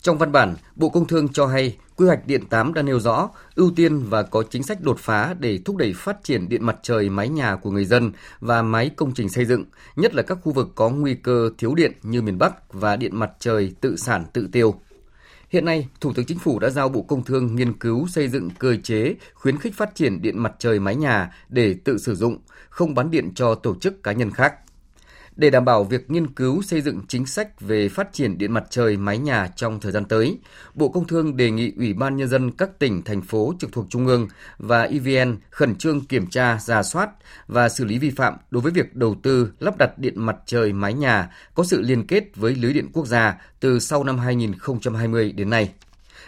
[0.00, 3.30] Trong văn bản, Bộ Công Thương cho hay quy hoạch điện 8 đã nêu rõ
[3.54, 6.76] ưu tiên và có chính sách đột phá để thúc đẩy phát triển điện mặt
[6.82, 9.64] trời mái nhà của người dân và máy công trình xây dựng,
[9.96, 13.16] nhất là các khu vực có nguy cơ thiếu điện như miền Bắc và điện
[13.16, 14.74] mặt trời tự sản tự tiêu.
[15.48, 18.50] Hiện nay, Thủ tướng Chính phủ đã giao Bộ Công Thương nghiên cứu xây dựng
[18.58, 22.38] cơ chế khuyến khích phát triển điện mặt trời mái nhà để tự sử dụng,
[22.68, 24.54] không bán điện cho tổ chức cá nhân khác.
[25.36, 28.64] Để đảm bảo việc nghiên cứu xây dựng chính sách về phát triển điện mặt
[28.70, 30.38] trời mái nhà trong thời gian tới,
[30.74, 33.86] Bộ Công Thương đề nghị Ủy ban Nhân dân các tỉnh, thành phố trực thuộc
[33.90, 37.10] Trung ương và EVN khẩn trương kiểm tra, ra soát
[37.46, 40.72] và xử lý vi phạm đối với việc đầu tư lắp đặt điện mặt trời
[40.72, 45.32] mái nhà có sự liên kết với lưới điện quốc gia từ sau năm 2020
[45.32, 45.70] đến nay.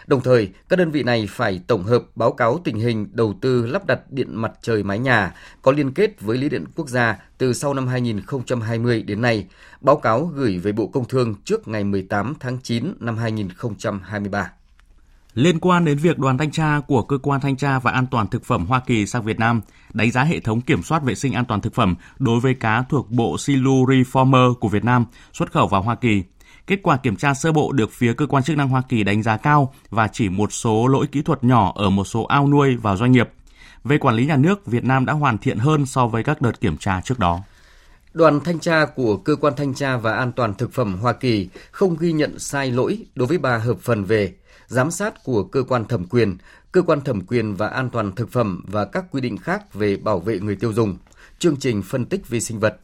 [0.08, 3.66] Đồng thời, các đơn vị này phải tổng hợp báo cáo tình hình đầu tư
[3.66, 7.18] lắp đặt điện mặt trời mái nhà có liên kết với lưới điện quốc gia
[7.38, 9.46] từ sau năm 2020 đến nay,
[9.80, 14.50] báo cáo gửi về Bộ Công Thương trước ngày 18 tháng 9 năm 2023.
[15.34, 18.26] Liên quan đến việc đoàn thanh tra của Cơ quan Thanh tra và An toàn
[18.26, 19.60] Thực phẩm Hoa Kỳ sang Việt Nam
[19.92, 22.82] đánh giá hệ thống kiểm soát vệ sinh an toàn thực phẩm đối với cá
[22.88, 26.22] thuộc bộ Siluriformer của Việt Nam xuất khẩu vào Hoa Kỳ–
[26.68, 29.22] Kết quả kiểm tra sơ bộ được phía cơ quan chức năng Hoa Kỳ đánh
[29.22, 32.76] giá cao và chỉ một số lỗi kỹ thuật nhỏ ở một số ao nuôi
[32.76, 33.30] và doanh nghiệp.
[33.84, 36.60] Về quản lý nhà nước, Việt Nam đã hoàn thiện hơn so với các đợt
[36.60, 37.40] kiểm tra trước đó.
[38.14, 41.48] Đoàn thanh tra của Cơ quan Thanh tra và An toàn Thực phẩm Hoa Kỳ
[41.70, 44.34] không ghi nhận sai lỗi đối với bà hợp phần về
[44.66, 46.36] giám sát của cơ quan thẩm quyền,
[46.72, 49.96] cơ quan thẩm quyền và an toàn thực phẩm và các quy định khác về
[49.96, 50.96] bảo vệ người tiêu dùng,
[51.38, 52.80] chương trình phân tích vi sinh vật,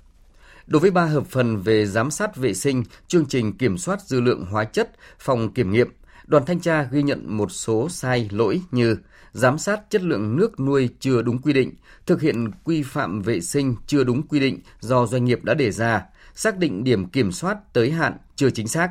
[0.66, 4.20] Đối với ba hợp phần về giám sát vệ sinh, chương trình kiểm soát dư
[4.20, 5.88] lượng hóa chất, phòng kiểm nghiệm,
[6.26, 8.96] đoàn thanh tra ghi nhận một số sai lỗi như
[9.32, 11.72] giám sát chất lượng nước nuôi chưa đúng quy định,
[12.06, 15.70] thực hiện quy phạm vệ sinh chưa đúng quy định do doanh nghiệp đã đề
[15.70, 16.02] ra,
[16.34, 18.90] xác định điểm kiểm soát tới hạn chưa chính xác,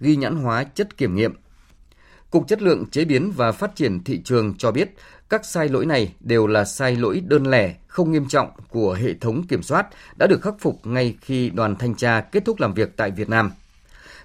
[0.00, 1.34] ghi nhãn hóa chất kiểm nghiệm.
[2.34, 4.94] Cục Chất lượng Chế biến và Phát triển Thị trường cho biết
[5.28, 9.14] các sai lỗi này đều là sai lỗi đơn lẻ, không nghiêm trọng của hệ
[9.14, 12.74] thống kiểm soát đã được khắc phục ngay khi đoàn thanh tra kết thúc làm
[12.74, 13.50] việc tại Việt Nam.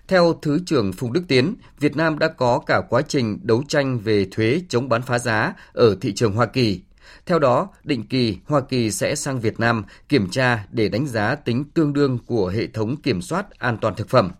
[0.07, 3.99] Theo Thứ trưởng Phùng Đức Tiến, Việt Nam đã có cả quá trình đấu tranh
[3.99, 6.81] về thuế chống bán phá giá ở thị trường Hoa Kỳ.
[7.25, 11.35] Theo đó, định kỳ Hoa Kỳ sẽ sang Việt Nam kiểm tra để đánh giá
[11.35, 14.31] tính tương đương của hệ thống kiểm soát an toàn thực phẩm.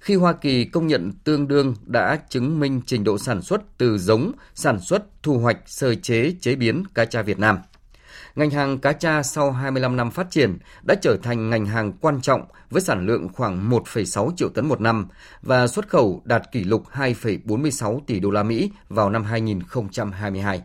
[0.00, 3.98] Khi Hoa Kỳ công nhận tương đương đã chứng minh trình độ sản xuất từ
[3.98, 7.58] giống, sản xuất, thu hoạch, sơ chế, chế biến cá tra Việt Nam.
[8.34, 12.20] Ngành hàng cá tra sau 25 năm phát triển đã trở thành ngành hàng quan
[12.20, 15.08] trọng với sản lượng khoảng 1,6 triệu tấn một năm
[15.42, 20.62] và xuất khẩu đạt kỷ lục 2,46 tỷ đô la Mỹ vào năm 2022.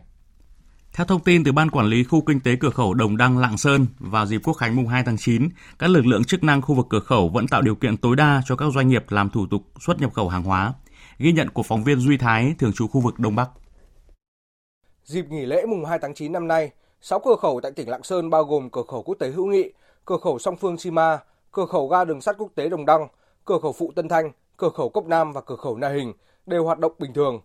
[0.96, 3.56] Theo thông tin từ Ban Quản lý Khu Kinh tế Cửa khẩu Đồng Đăng Lạng
[3.56, 6.74] Sơn, vào dịp Quốc khánh mùng 2 tháng 9, các lực lượng chức năng khu
[6.74, 9.46] vực cửa khẩu vẫn tạo điều kiện tối đa cho các doanh nghiệp làm thủ
[9.50, 10.74] tục xuất nhập khẩu hàng hóa.
[11.18, 13.50] Ghi nhận của phóng viên Duy Thái, thường trú khu vực Đông Bắc.
[15.04, 18.02] Dịp nghỉ lễ mùng 2 tháng 9 năm nay, 6 cửa khẩu tại tỉnh Lạng
[18.02, 19.72] Sơn bao gồm cửa khẩu quốc tế Hữu Nghị,
[20.04, 21.18] cửa khẩu song phương Sima,
[21.52, 23.08] cửa khẩu ga đường sắt quốc tế Đồng Đăng,
[23.44, 26.12] cửa khẩu phụ Tân Thanh, cửa khẩu Cốc Nam và cửa khẩu Na Hình
[26.46, 27.40] đều hoạt động bình thường.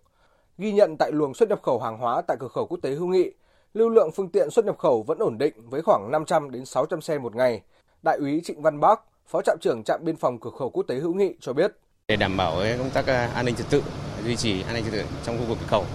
[0.57, 3.07] Ghi nhận tại luồng xuất nhập khẩu hàng hóa tại cửa khẩu quốc tế Hữu
[3.07, 3.31] Nghị,
[3.73, 7.01] lưu lượng phương tiện xuất nhập khẩu vẫn ổn định với khoảng 500 đến 600
[7.01, 7.61] xe một ngày.
[8.03, 10.95] Đại úy Trịnh Văn Bắc, Phó trạm trưởng trạm biên phòng cửa khẩu quốc tế
[10.95, 11.71] Hữu Nghị cho biết.
[12.07, 13.83] Để đảm bảo công tác à, an ninh trật tự,
[14.23, 15.85] duy trì an ninh trật tự trong khu vực cửa khẩu,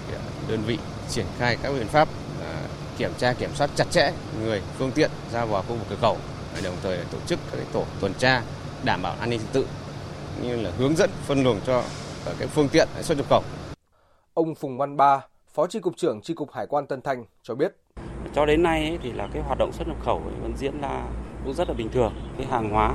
[0.49, 2.09] đơn vị triển khai các biện pháp
[2.43, 2.63] à,
[2.99, 4.13] kiểm tra kiểm soát chặt chẽ
[4.45, 6.17] người phương tiện ra vào khu vực cửa khẩu,
[6.65, 8.43] đồng thời tổ chức các tổ tuần tra
[8.85, 9.67] đảm bảo an ninh trật tự
[10.43, 11.83] như là hướng dẫn phân luồng cho
[12.39, 13.43] các phương tiện xuất nhập khẩu.
[14.35, 15.21] Ông Phùng Văn Ba,
[15.57, 17.77] Phó Tri Cục trưởng Tri Cục Hải quan Tân Thanh cho biết.
[18.35, 21.03] Cho đến nay ấy, thì là cái hoạt động xuất nhập khẩu vẫn diễn ra
[21.45, 22.13] cũng rất là bình thường.
[22.37, 22.95] Cái hàng hóa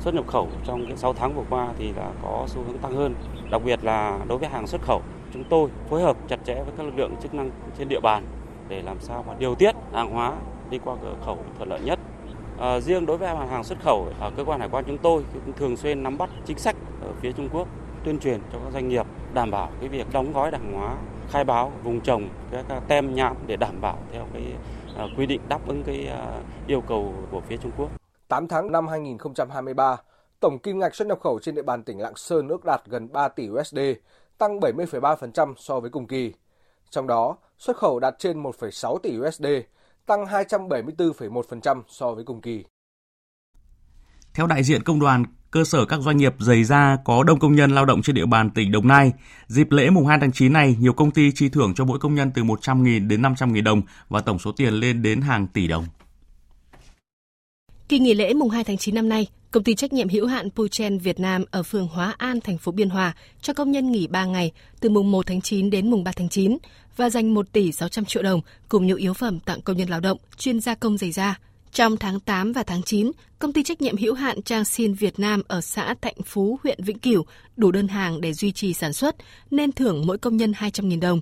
[0.00, 2.96] xuất nhập khẩu trong cái 6 tháng vừa qua thì là có xu hướng tăng
[2.96, 3.14] hơn.
[3.50, 6.72] Đặc biệt là đối với hàng xuất khẩu, chúng tôi phối hợp chặt chẽ với
[6.76, 8.26] các lực lượng chức năng trên địa bàn
[8.68, 10.36] để làm sao mà điều tiết hàng hóa
[10.70, 11.98] đi qua cửa khẩu thuận lợi nhất.
[12.58, 15.52] À, riêng đối với hàng xuất khẩu ở cơ quan hải quan chúng tôi cũng
[15.56, 17.68] thường xuyên nắm bắt chính sách ở phía Trung Quốc
[18.04, 20.96] tuyên truyền cho các doanh nghiệp đảm bảo cái việc đóng gói hàng hóa
[21.30, 24.42] khai báo vùng trồng các tem nhãn để đảm bảo theo cái
[24.96, 27.90] à, quy định đáp ứng cái à, yêu cầu của phía Trung Quốc.
[28.28, 29.96] 8 tháng năm 2023,
[30.40, 33.12] tổng kim ngạch xuất nhập khẩu trên địa bàn tỉnh Lạng Sơn ước đạt gần
[33.12, 33.78] 3 tỷ USD,
[34.38, 36.32] tăng 70,3% so với cùng kỳ.
[36.90, 39.46] Trong đó, xuất khẩu đạt trên 1,6 tỷ USD,
[40.06, 42.64] tăng 274,1% so với cùng kỳ.
[44.34, 47.54] Theo đại diện công đoàn, cơ sở các doanh nghiệp giày da có đông công
[47.54, 49.12] nhân lao động trên địa bàn tỉnh Đồng Nai.
[49.46, 52.14] Dịp lễ mùng 2 tháng 9 này, nhiều công ty chi thưởng cho mỗi công
[52.14, 55.86] nhân từ 100.000 đến 500.000 đồng và tổng số tiền lên đến hàng tỷ đồng.
[57.88, 60.50] Kỳ nghỉ lễ mùng 2 tháng 9 năm nay, công ty trách nhiệm hữu hạn
[60.50, 64.06] Puchen Việt Nam ở phường Hóa An, thành phố Biên Hòa cho công nhân nghỉ
[64.06, 66.58] 3 ngày từ mùng 1 tháng 9 đến mùng 3 tháng 9
[66.96, 70.00] và dành 1 tỷ 600 triệu đồng cùng nhiều yếu phẩm tặng công nhân lao
[70.00, 71.38] động chuyên gia công giày da.
[71.72, 75.18] Trong tháng 8 và tháng 9, công ty trách nhiệm hữu hạn Trang Xin Việt
[75.18, 77.24] Nam ở xã Thạnh Phú, huyện Vĩnh Cửu
[77.56, 79.16] đủ đơn hàng để duy trì sản xuất
[79.50, 81.20] nên thưởng mỗi công nhân 200.000 đồng.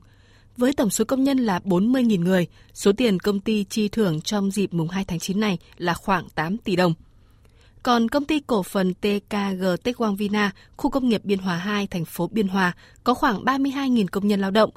[0.56, 4.50] Với tổng số công nhân là 40.000 người, số tiền công ty chi thưởng trong
[4.50, 6.94] dịp mùng 2 tháng 9 này là khoảng 8 tỷ đồng.
[7.82, 11.86] Còn công ty cổ phần TKG Tech Quang Vina, khu công nghiệp Biên Hòa 2,
[11.86, 12.72] thành phố Biên Hòa,
[13.04, 14.70] có khoảng 32.000 công nhân lao động.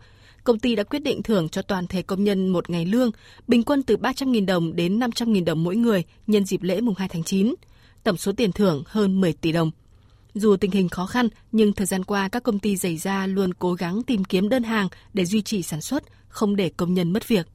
[0.43, 3.11] Công ty đã quyết định thưởng cho toàn thể công nhân một ngày lương,
[3.47, 7.09] bình quân từ 300.000 đồng đến 500.000 đồng mỗi người nhân dịp lễ mùng 2
[7.09, 7.55] tháng 9.
[8.03, 9.71] Tổng số tiền thưởng hơn 10 tỷ đồng.
[10.33, 13.53] Dù tình hình khó khăn, nhưng thời gian qua các công ty giày da luôn
[13.53, 17.13] cố gắng tìm kiếm đơn hàng để duy trì sản xuất, không để công nhân
[17.13, 17.47] mất việc.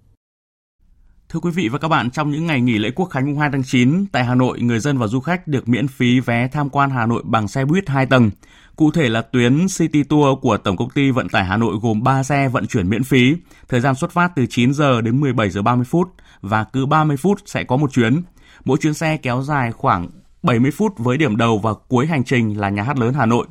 [1.33, 3.49] Thưa quý vị và các bạn, trong những ngày nghỉ lễ Quốc khánh mùng 2
[3.53, 6.71] tháng 9, tại Hà Nội, người dân và du khách được miễn phí vé tham
[6.71, 8.31] quan Hà Nội bằng xe buýt 2 tầng.
[8.77, 12.03] Cụ thể là tuyến City Tour của Tổng công ty Vận tải Hà Nội gồm
[12.03, 13.37] 3 xe vận chuyển miễn phí,
[13.69, 16.09] thời gian xuất phát từ 9 giờ đến 17 giờ 30 phút
[16.41, 18.23] và cứ 30 phút sẽ có một chuyến.
[18.65, 20.09] Mỗi chuyến xe kéo dài khoảng
[20.43, 23.47] 70 phút với điểm đầu và cuối hành trình là nhà hát lớn Hà Nội.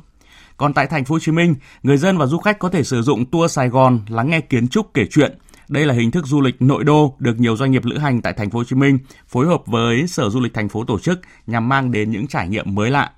[0.56, 3.02] Còn tại thành phố Hồ Chí Minh, người dân và du khách có thể sử
[3.02, 5.38] dụng tour Sài Gòn lắng nghe kiến trúc kể chuyện.
[5.68, 8.32] Đây là hình thức du lịch nội đô được nhiều doanh nghiệp lữ hành tại
[8.32, 11.20] thành phố Hồ Chí Minh phối hợp với Sở Du lịch thành phố tổ chức
[11.46, 13.10] nhằm mang đến những trải nghiệm mới lạ.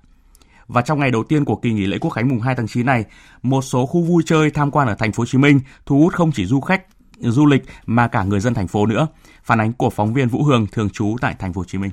[0.66, 2.86] Và trong ngày đầu tiên của kỳ nghỉ lễ Quốc khánh mùng 2 tháng 9
[2.86, 3.04] này,
[3.42, 6.12] một số khu vui chơi tham quan ở thành phố Hồ Chí Minh thu hút
[6.12, 6.86] không chỉ du khách
[7.18, 9.06] du lịch mà cả người dân thành phố nữa.
[9.44, 11.90] Phản ánh của phóng viên Vũ Hương thường trú tại thành phố Hồ Chí Minh.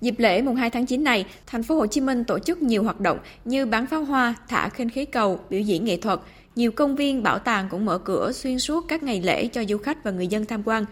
[0.00, 2.82] Dịp lễ mùng 2 tháng 9 này, thành phố Hồ Chí Minh tổ chức nhiều
[2.82, 6.20] hoạt động như bắn pháo hoa, thả khinh khí cầu, biểu diễn nghệ thuật.
[6.56, 9.78] Nhiều công viên, bảo tàng cũng mở cửa xuyên suốt các ngày lễ cho du
[9.78, 10.84] khách và người dân tham quan.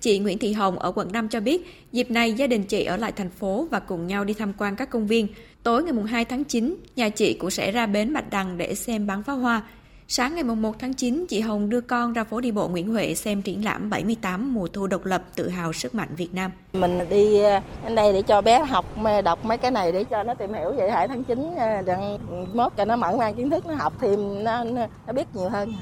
[0.00, 2.96] Chị Nguyễn Thị Hồng ở quận 5 cho biết, dịp này gia đình chị ở
[2.96, 5.28] lại thành phố và cùng nhau đi tham quan các công viên.
[5.62, 9.06] Tối ngày 2 tháng 9, nhà chị cũng sẽ ra bến Bạch Đằng để xem
[9.06, 9.62] bắn pháo hoa.
[10.08, 13.14] Sáng ngày 1 tháng 9, chị Hồng đưa con ra phố đi bộ Nguyễn Huệ
[13.14, 16.50] xem triển lãm 78 mùa thu độc lập tự hào sức mạnh Việt Nam.
[16.72, 18.84] Mình đi ờ, đến đây để cho bé học
[19.24, 21.50] đọc mấy cái này để cho nó tìm hiểu về 2 tháng 9
[21.86, 22.18] đừng
[22.54, 24.64] mốt cho nó mở mang kiến thức nó học thêm nó,
[25.06, 25.74] nó biết nhiều hơn.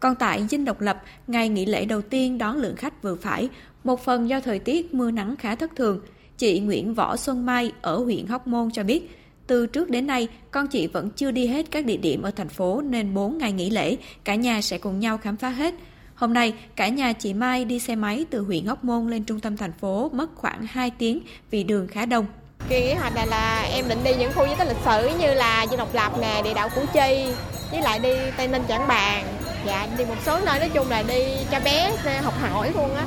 [0.00, 3.48] Còn tại Dinh Độc Lập, ngày nghỉ lễ đầu tiên đón lượng khách vừa phải,
[3.84, 6.00] một phần do thời tiết mưa nắng khá thất thường.
[6.38, 10.28] Chị Nguyễn Võ Xuân Mai ở huyện Hóc Môn cho biết, từ trước đến nay,
[10.50, 13.52] con chị vẫn chưa đi hết các địa điểm ở thành phố nên 4 ngày
[13.52, 15.74] nghỉ lễ, cả nhà sẽ cùng nhau khám phá hết.
[16.14, 19.40] Hôm nay, cả nhà chị Mai đi xe máy từ huyện Hóc Môn lên trung
[19.40, 22.26] tâm thành phố mất khoảng 2 tiếng vì đường khá đông.
[22.68, 25.34] Kỳ nghỉ hoạch này là em định đi những khu di tích lịch sử như
[25.34, 27.24] là Dinh Độc Lập nè, địa đạo Củ Chi,
[27.70, 29.26] với lại đi Tây Ninh Trảng Bàng.
[29.66, 33.04] Dạ, đi một số nơi nói chung là đi cho bé học hỏi luôn á.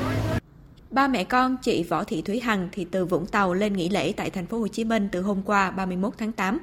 [0.98, 4.14] Ba mẹ con chị Võ Thị Thúy Hằng thì từ Vũng Tàu lên nghỉ lễ
[4.18, 6.60] tại thành phố Hồ Chí Minh từ hôm qua 31 tháng 8.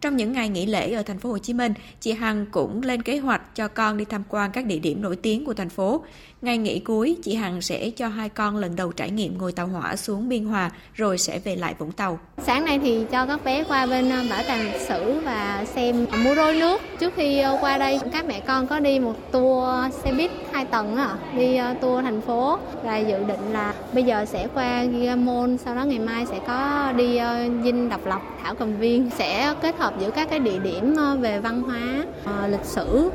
[0.00, 3.02] Trong những ngày nghỉ lễ ở thành phố Hồ Chí Minh, chị Hằng cũng lên
[3.02, 6.04] kế hoạch cho con đi tham quan các địa điểm nổi tiếng của thành phố.
[6.46, 9.66] Ngày nghỉ cuối, chị Hằng sẽ cho hai con lần đầu trải nghiệm ngồi tàu
[9.66, 12.18] hỏa xuống Biên Hòa rồi sẽ về lại Vũng Tàu.
[12.38, 16.06] Sáng nay thì cho các bé qua bên ờ, bảo tàng lịch sử và xem
[16.24, 16.80] múa rối nước.
[17.00, 20.64] Trước khi ờ, qua đây, các mẹ con có đi một tour xe buýt hai
[20.64, 24.86] tầng à, đi ờ, tour thành phố và dự định là bây giờ sẽ qua
[24.92, 27.18] Gigamon, sau đó ngày mai sẽ có đi
[27.64, 31.40] Dinh Độc Lập, Thảo Cầm Viên sẽ kết hợp giữa các cái địa điểm về
[31.40, 32.04] văn hóa,
[32.48, 33.10] lịch sử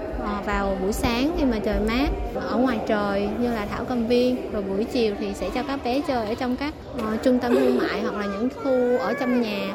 [0.46, 4.52] vào buổi sáng khi mà trời mát ở ngoài trời như là thảo cầm viên
[4.52, 7.56] rồi buổi chiều thì sẽ cho các bé chơi ở trong các uh, trung tâm
[7.56, 9.74] thương mại hoặc là những khu ở trong nhà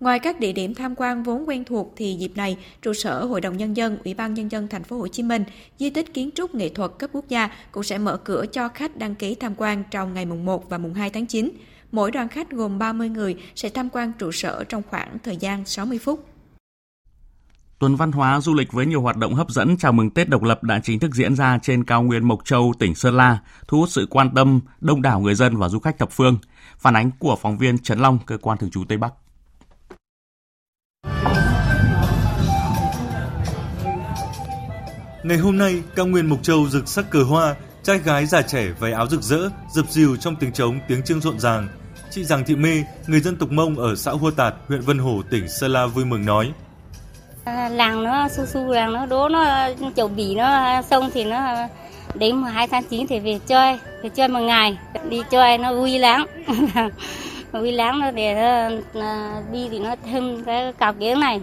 [0.00, 3.40] Ngoài các địa điểm tham quan vốn quen thuộc thì dịp này, trụ sở Hội
[3.40, 5.44] đồng nhân dân, Ủy ban nhân dân thành phố Hồ Chí Minh,
[5.78, 8.96] di tích kiến trúc nghệ thuật cấp quốc gia cũng sẽ mở cửa cho khách
[8.96, 11.50] đăng ký tham quan trong ngày mùng 1 và mùng 2 tháng 9.
[11.92, 15.64] Mỗi đoàn khách gồm 30 người sẽ tham quan trụ sở trong khoảng thời gian
[15.64, 16.35] 60 phút.
[17.78, 20.42] Tuần văn hóa du lịch với nhiều hoạt động hấp dẫn chào mừng Tết độc
[20.42, 23.78] lập đã chính thức diễn ra trên cao nguyên Mộc Châu, tỉnh Sơn La, thu
[23.78, 26.38] hút sự quan tâm đông đảo người dân và du khách thập phương.
[26.78, 29.12] Phản ánh của phóng viên Trấn Long, cơ quan thường trú Tây Bắc.
[35.22, 38.72] Ngày hôm nay, cao nguyên Mộc Châu rực sắc cờ hoa, trai gái già trẻ
[38.78, 41.68] váy áo rực rỡ, dập dìu trong tiếng trống, tiếng trưng rộn ràng.
[42.10, 45.22] Chị Giàng Thị Mê, người dân tộc Mông ở xã Hua Tạt, huyện Vân Hồ,
[45.30, 46.52] tỉnh Sơn La vui mừng nói–
[47.46, 51.24] À, làng nó su su làng nó đố nó chậu bỉ nó à, xong thì
[51.24, 51.68] nó à,
[52.14, 54.78] đến 12 tháng chín thì về chơi về chơi một ngày
[55.08, 56.26] đi chơi nó vui lắm.
[57.52, 58.34] Vui lắm nó để
[58.94, 61.40] nó, đi thì nó thêm cái cào kiếng này.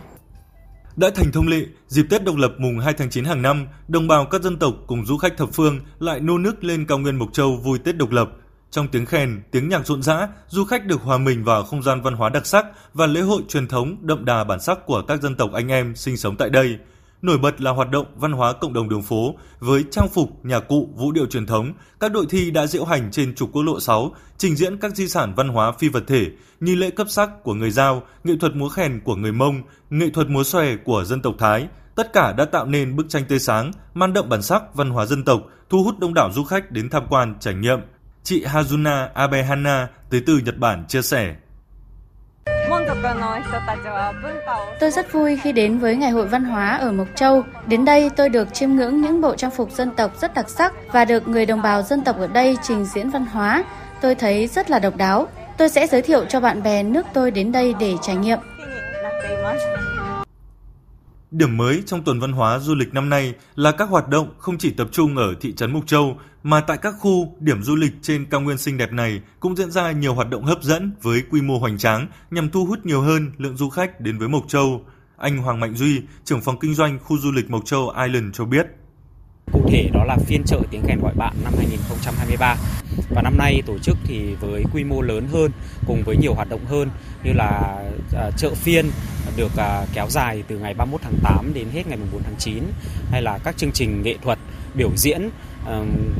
[0.95, 4.07] Đã thành thông lệ, dịp Tết độc lập mùng 2 tháng 9 hàng năm, đồng
[4.07, 7.15] bào các dân tộc cùng du khách thập phương lại nô nức lên cao nguyên
[7.15, 8.29] Mộc Châu vui Tết độc lập–
[8.73, 12.01] trong tiếng khen, tiếng nhạc rộn rã, du khách được hòa mình vào không gian
[12.01, 15.21] văn hóa đặc sắc và lễ hội truyền thống đậm đà bản sắc của các
[15.21, 16.77] dân tộc anh em sinh sống tại đây.
[17.21, 20.59] Nổi bật là hoạt động văn hóa cộng đồng đường phố với trang phục, nhà
[20.59, 21.73] cụ, vũ điệu truyền thống.
[21.99, 25.07] Các đội thi đã diễu hành trên trục quốc lộ 6, trình diễn các di
[25.07, 26.25] sản văn hóa phi vật thể
[26.59, 30.09] như lễ cấp sắc của người Giao, nghệ thuật múa khen của người Mông, nghệ
[30.13, 31.67] thuật múa xòe của dân tộc Thái.
[31.95, 35.05] Tất cả đã tạo nên bức tranh tươi sáng, mang đậm bản sắc văn hóa
[35.05, 37.79] dân tộc, thu hút đông đảo du khách đến tham quan, trải nghiệm.
[38.23, 41.35] Chị Hazuna Abehana tới từ Nhật Bản chia sẻ.
[44.79, 47.43] Tôi rất vui khi đến với Ngày hội văn hóa ở Mộc Châu.
[47.67, 50.73] Đến đây tôi được chiêm ngưỡng những bộ trang phục dân tộc rất đặc sắc
[50.91, 53.63] và được người đồng bào dân tộc ở đây trình diễn văn hóa.
[54.01, 55.27] Tôi thấy rất là độc đáo.
[55.57, 58.39] Tôi sẽ giới thiệu cho bạn bè nước tôi đến đây để trải nghiệm.
[61.31, 64.57] Điểm mới trong tuần văn hóa du lịch năm nay là các hoạt động không
[64.57, 67.93] chỉ tập trung ở thị trấn Mộc Châu mà tại các khu, điểm du lịch
[68.01, 71.23] trên cao nguyên xinh đẹp này cũng diễn ra nhiều hoạt động hấp dẫn với
[71.31, 74.43] quy mô hoành tráng nhằm thu hút nhiều hơn lượng du khách đến với Mộc
[74.47, 74.81] Châu.
[75.17, 78.45] Anh Hoàng Mạnh Duy, trưởng phòng kinh doanh khu du lịch Mộc Châu Island cho
[78.45, 78.65] biết.
[79.51, 82.55] Cụ thể đó là phiên chợ tiếng kèn gọi bạn năm 2023
[83.09, 85.51] và năm nay tổ chức thì với quy mô lớn hơn
[85.87, 86.89] cùng với nhiều hoạt động hơn
[87.23, 87.81] như là
[88.15, 88.85] à, chợ phiên
[89.37, 92.63] được à, kéo dài từ ngày 31 tháng 8 đến hết ngày 4 tháng 9
[93.11, 94.39] hay là các chương trình nghệ thuật
[94.75, 95.29] biểu diễn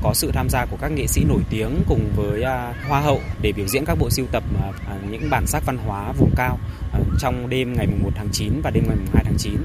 [0.04, 3.22] có sự tham gia của các nghệ sĩ nổi tiếng cùng với à, hoa hậu
[3.42, 6.32] để biểu diễn các bộ sưu tập à, à, những bản sắc văn hóa vùng
[6.36, 6.60] cao
[6.94, 9.58] ờ, trong đêm ngày 1 tháng 9 và đêm ngày 2 tháng 9.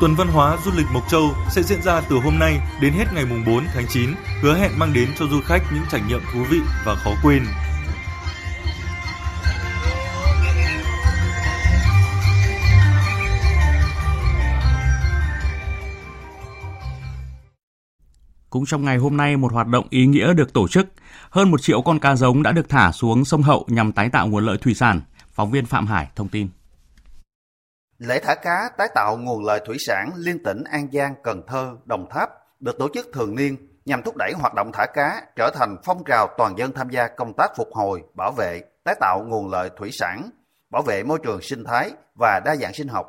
[0.00, 3.04] Tuần văn hóa du lịch Mộc Châu sẽ diễn ra từ hôm nay đến hết
[3.14, 4.10] ngày 4 tháng 9,
[4.42, 7.42] hứa hẹn mang đến cho du khách những trải nghiệm thú vị và khó quên.
[18.54, 20.86] Cũng trong ngày hôm nay, một hoạt động ý nghĩa được tổ chức.
[21.30, 24.26] Hơn một triệu con cá giống đã được thả xuống sông Hậu nhằm tái tạo
[24.26, 25.00] nguồn lợi thủy sản.
[25.32, 26.48] Phóng viên Phạm Hải thông tin.
[27.98, 31.76] Lễ thả cá tái tạo nguồn lợi thủy sản liên tỉnh An Giang, Cần Thơ,
[31.84, 32.30] Đồng Tháp
[32.60, 36.04] được tổ chức thường niên nhằm thúc đẩy hoạt động thả cá trở thành phong
[36.04, 39.70] trào toàn dân tham gia công tác phục hồi, bảo vệ, tái tạo nguồn lợi
[39.78, 40.30] thủy sản,
[40.70, 41.90] bảo vệ môi trường sinh thái
[42.20, 43.06] và đa dạng sinh học.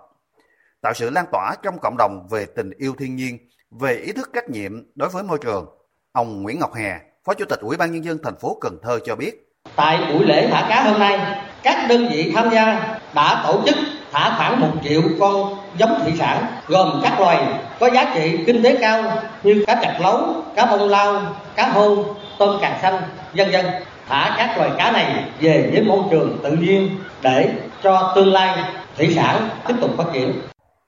[0.81, 3.37] tạo sự lan tỏa trong cộng đồng về tình yêu thiên nhiên,
[3.79, 5.65] về ý thức trách nhiệm đối với môi trường.
[6.11, 8.99] Ông Nguyễn Ngọc Hè, Phó Chủ tịch Ủy ban nhân dân thành phố Cần Thơ
[9.05, 9.45] cho biết,
[9.75, 11.19] Tại buổi lễ thả cá hôm nay,
[11.63, 13.75] các đơn vị tham gia đã tổ chức
[14.11, 17.47] thả khoảng 1 triệu con giống thủy sản gồm các loài
[17.79, 19.03] có giá trị kinh tế cao
[19.43, 21.21] như cá chạch lấu, cá bông lau,
[21.55, 22.05] cá hô,
[22.39, 23.01] tôm càng xanh,
[23.33, 23.65] vân vân.
[24.07, 26.89] Thả các loài cá này về với môi trường tự nhiên
[27.21, 27.49] để
[27.83, 28.57] cho tương lai
[28.97, 30.33] thủy sản tiếp tục phát triển.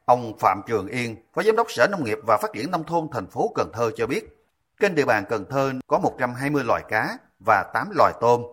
[0.08, 3.08] Ông Phạm Trường Yên, Phó Giám đốc Sở Nông nghiệp và Phát triển Nông thôn
[3.12, 4.38] thành phố Cần Thơ cho biết,
[4.80, 8.44] trên địa bàn Cần Thơ có 120 loài cá và 8 loài tôm.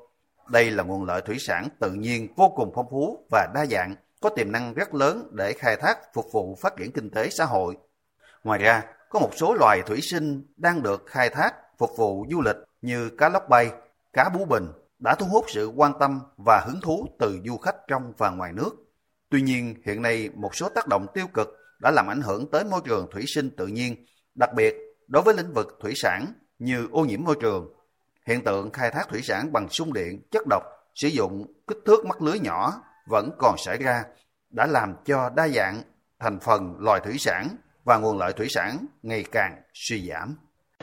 [0.48, 3.94] Đây là nguồn lợi thủy sản tự nhiên vô cùng phong phú và đa dạng,
[4.20, 7.44] có tiềm năng rất lớn để khai thác phục vụ phát triển kinh tế xã
[7.44, 7.76] hội.
[8.44, 12.40] Ngoài ra, có một số loài thủy sinh đang được khai thác phục vụ du
[12.40, 13.70] lịch như cá lóc bay,
[14.12, 14.66] cá bú bình
[14.98, 18.52] đã thu hút sự quan tâm và hứng thú từ du khách trong và ngoài
[18.52, 18.83] nước.
[19.34, 21.48] Tuy nhiên, hiện nay một số tác động tiêu cực
[21.80, 24.74] đã làm ảnh hưởng tới môi trường thủy sinh tự nhiên, đặc biệt
[25.08, 27.74] đối với lĩnh vực thủy sản như ô nhiễm môi trường.
[28.26, 30.62] Hiện tượng khai thác thủy sản bằng sung điện, chất độc,
[30.94, 34.04] sử dụng kích thước mắt lưới nhỏ vẫn còn xảy ra,
[34.50, 35.82] đã làm cho đa dạng
[36.18, 37.48] thành phần loài thủy sản
[37.84, 40.36] và nguồn lợi thủy sản ngày càng suy giảm.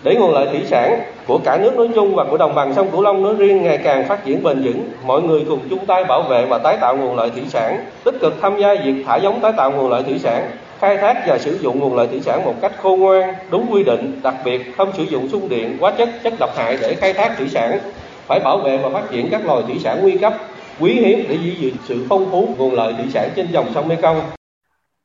[0.04, 2.92] Để nguồn lợi thủy sản của cả nước nói chung và của đồng bằng sông
[2.92, 6.04] Cửu Long nói riêng ngày càng phát triển bền vững, mọi người cùng chung tay
[6.04, 9.16] bảo vệ và tái tạo nguồn lợi thủy sản, tích cực tham gia việc thả
[9.16, 12.22] giống tái tạo nguồn lợi thủy sản, khai thác và sử dụng nguồn lợi thủy
[12.22, 15.78] sản một cách khôn ngoan, đúng quy định, đặc biệt không sử dụng xung điện,
[15.80, 17.80] hóa chất, chất độc hại để khai thác thủy sản,
[18.28, 20.34] phải bảo vệ và phát triển các loài thủy sản nguy cấp,
[20.80, 23.88] quý hiếm để giữ gìn sự phong phú nguồn lợi thủy sản trên dòng sông
[23.88, 24.22] Mekong.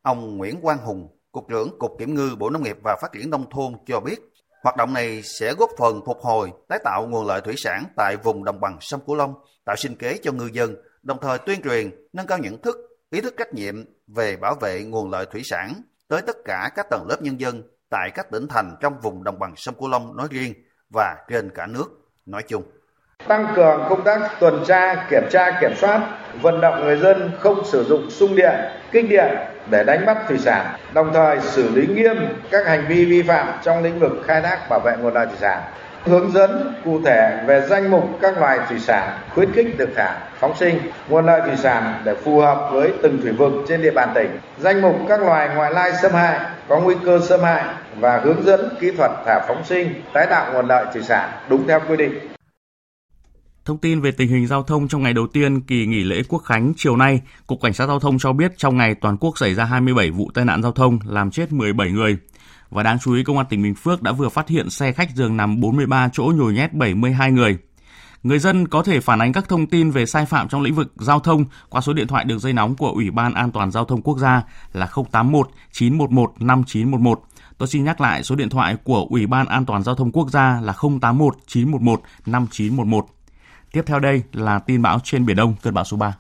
[0.03, 3.31] Ông Nguyễn Quang Hùng, Cục trưởng Cục Kiểm ngư Bộ Nông nghiệp và Phát triển
[3.31, 4.17] Nông thôn cho biết,
[4.67, 8.17] hoạt động này sẽ góp phần phục hồi, tái tạo nguồn lợi thủy sản tại
[8.17, 11.63] vùng đồng bằng sông Cửu Long, tạo sinh kế cho ngư dân, đồng thời tuyên
[11.63, 12.77] truyền, nâng cao nhận thức,
[13.11, 16.87] ý thức trách nhiệm về bảo vệ nguồn lợi thủy sản tới tất cả các
[16.91, 20.17] tầng lớp nhân dân tại các tỉnh thành trong vùng đồng bằng sông Cửu Long
[20.17, 20.55] nói riêng
[20.95, 21.87] và trên cả nước
[22.27, 22.63] nói chung.
[23.29, 26.01] Tăng cường công tác tuần tra, kiểm tra, kiểm soát,
[26.43, 28.55] vận động người dân không sử dụng sung điện,
[28.93, 29.37] kích điện
[29.71, 32.17] để đánh bắt thủy sản, đồng thời xử lý nghiêm
[32.51, 35.37] các hành vi vi phạm trong lĩnh vực khai thác bảo vệ nguồn lợi thủy
[35.41, 35.61] sản.
[36.05, 40.15] Hướng dẫn cụ thể về danh mục các loài thủy sản khuyến khích được thả,
[40.41, 43.91] phóng sinh, nguồn lợi thủy sản để phù hợp với từng thủy vực trên địa
[43.91, 44.39] bàn tỉnh.
[44.59, 46.39] Danh mục các loài ngoại lai xâm hại
[46.69, 47.65] có nguy cơ xâm hại
[48.01, 51.69] và hướng dẫn kỹ thuật thả phóng sinh, tái tạo nguồn lợi thủy sản đúng
[51.69, 52.36] theo quy định.
[53.67, 56.39] Thông tin về tình hình giao thông trong ngày đầu tiên kỳ nghỉ lễ Quốc
[56.39, 59.55] khánh chiều nay, Cục Cảnh sát Giao thông cho biết trong ngày toàn quốc xảy
[59.55, 62.19] ra 27 vụ tai nạn giao thông làm chết 17 người.
[62.71, 65.11] Và đáng chú ý, Công an tỉnh Bình Phước đã vừa phát hiện xe khách
[65.15, 67.59] giường nằm 43 chỗ nhồi nhét 72 người.
[68.23, 70.93] Người dân có thể phản ánh các thông tin về sai phạm trong lĩnh vực
[70.97, 73.85] giao thông qua số điện thoại đường dây nóng của Ủy ban An toàn Giao
[73.85, 74.43] thông Quốc gia
[74.73, 77.23] là 081 911 5911.
[77.59, 80.31] Tôi xin nhắc lại số điện thoại của Ủy ban An toàn Giao thông Quốc
[80.31, 83.07] gia là 081 911 5911.
[83.77, 86.17] Tiếp theo đây là tin bão trên Biển Đông, cơn bão số 3.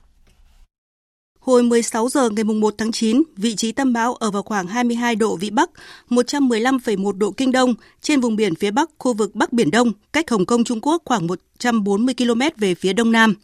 [1.41, 5.17] Hồi 16 giờ ngày 1 tháng 9, vị trí tâm bão ở vào khoảng 22
[5.17, 5.71] độ Vĩ Bắc,
[6.09, 10.31] 115,1 độ Kinh Đông, trên vùng biển phía Bắc khu vực Bắc Biển Đông, cách
[10.31, 13.35] Hồng Kông Trung Quốc khoảng 140 km về phía Đông Nam.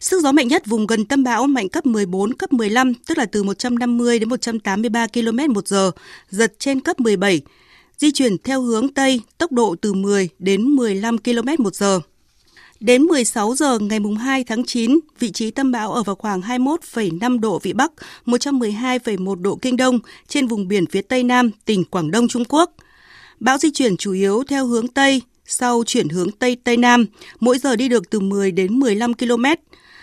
[0.00, 3.26] Sức gió mạnh nhất vùng gần tâm bão mạnh cấp 14, cấp 15, tức là
[3.26, 5.90] từ 150 đến 183 km một giờ,
[6.30, 7.40] giật trên cấp 17,
[7.98, 12.00] di chuyển theo hướng Tây, tốc độ từ 10 đến 15 km một giờ.
[12.80, 17.40] Đến 16 giờ ngày 2 tháng 9, vị trí tâm bão ở vào khoảng 21,5
[17.40, 17.92] độ Vĩ Bắc,
[18.26, 19.98] 112,1 độ Kinh Đông
[20.28, 22.74] trên vùng biển phía Tây Nam, tỉnh Quảng Đông, Trung Quốc.
[23.40, 27.06] Bão di chuyển chủ yếu theo hướng Tây, sau chuyển hướng Tây Tây Nam,
[27.40, 29.44] mỗi giờ đi được từ 10 đến 15 km.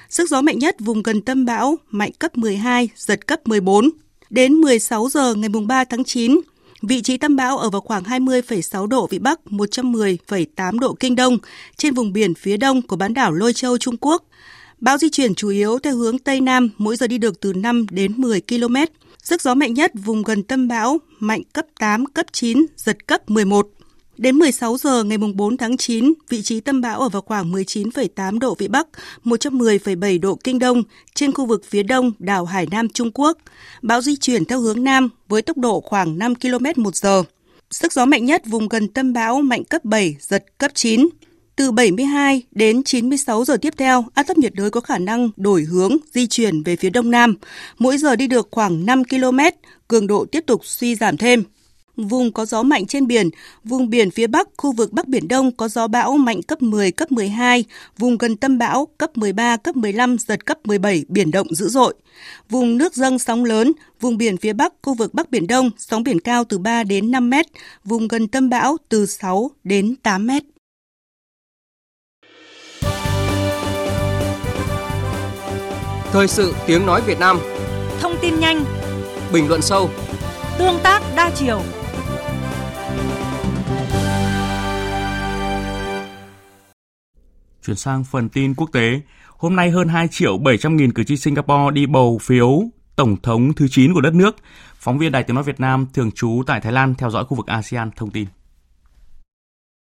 [0.09, 3.89] Sức gió mạnh nhất vùng gần tâm bão mạnh cấp 12, giật cấp 14.
[4.30, 6.41] Đến 16 giờ ngày 3 tháng 9,
[6.82, 11.38] Vị trí tâm bão ở vào khoảng 20,6 độ Vĩ Bắc, 110,8 độ Kinh Đông,
[11.78, 14.24] trên vùng biển phía đông của bán đảo Lôi Châu, Trung Quốc.
[14.80, 17.86] Bão di chuyển chủ yếu theo hướng Tây Nam, mỗi giờ đi được từ 5
[17.90, 18.76] đến 10 km.
[19.24, 23.30] Sức gió mạnh nhất vùng gần tâm bão mạnh cấp 8, cấp 9, giật cấp
[23.30, 23.70] 11.
[24.22, 28.39] Đến 16 giờ ngày 4 tháng 9, vị trí tâm bão ở vào khoảng 19,8
[28.39, 28.88] độ Vĩ Bắc,
[29.24, 30.84] 110,7 độ Kinh Đông,
[31.15, 33.38] trên khu vực phía đông đảo Hải Nam Trung Quốc.
[33.82, 37.24] Bão di chuyển theo hướng Nam với tốc độ khoảng 5 km một giờ.
[37.72, 41.09] Sức gió mạnh nhất vùng gần tâm bão mạnh cấp 7, giật cấp 9.
[41.55, 45.61] Từ 72 đến 96 giờ tiếp theo, áp thấp nhiệt đới có khả năng đổi
[45.63, 47.36] hướng, di chuyển về phía đông nam.
[47.80, 49.39] Mỗi giờ đi được khoảng 5 km,
[49.88, 51.43] cường độ tiếp tục suy giảm thêm
[52.08, 53.30] vùng có gió mạnh trên biển,
[53.64, 56.91] vùng biển phía Bắc, khu vực Bắc Biển Đông có gió bão mạnh cấp 10,
[56.91, 57.66] cấp 12,
[57.97, 61.93] vùng gần tâm bão cấp 13, cấp 15, giật cấp 17, biển động dữ dội.
[62.49, 66.04] Vùng nước dâng sóng lớn, vùng biển phía Bắc, khu vực Bắc Biển Đông, sóng
[66.04, 67.45] biển cao từ 3 đến 5 mét,
[67.84, 70.43] vùng gần tâm bão từ 6 đến 8 mét.
[76.12, 77.39] Thời sự tiếng nói Việt Nam.
[77.99, 78.66] Thông tin nhanh.
[79.34, 79.89] Bình luận sâu.
[80.58, 81.62] Tương tác đa chiều
[87.66, 89.01] Chuyển sang phần tin quốc tế,
[89.38, 92.62] hôm nay hơn 2 triệu 700 nghìn cử tri Singapore đi bầu phiếu
[92.95, 94.36] Tổng thống thứ 9 của đất nước.
[94.76, 97.38] Phóng viên Đài Tiếng Nói Việt Nam thường trú tại Thái Lan theo dõi khu
[97.38, 98.28] vực ASEAN thông tin.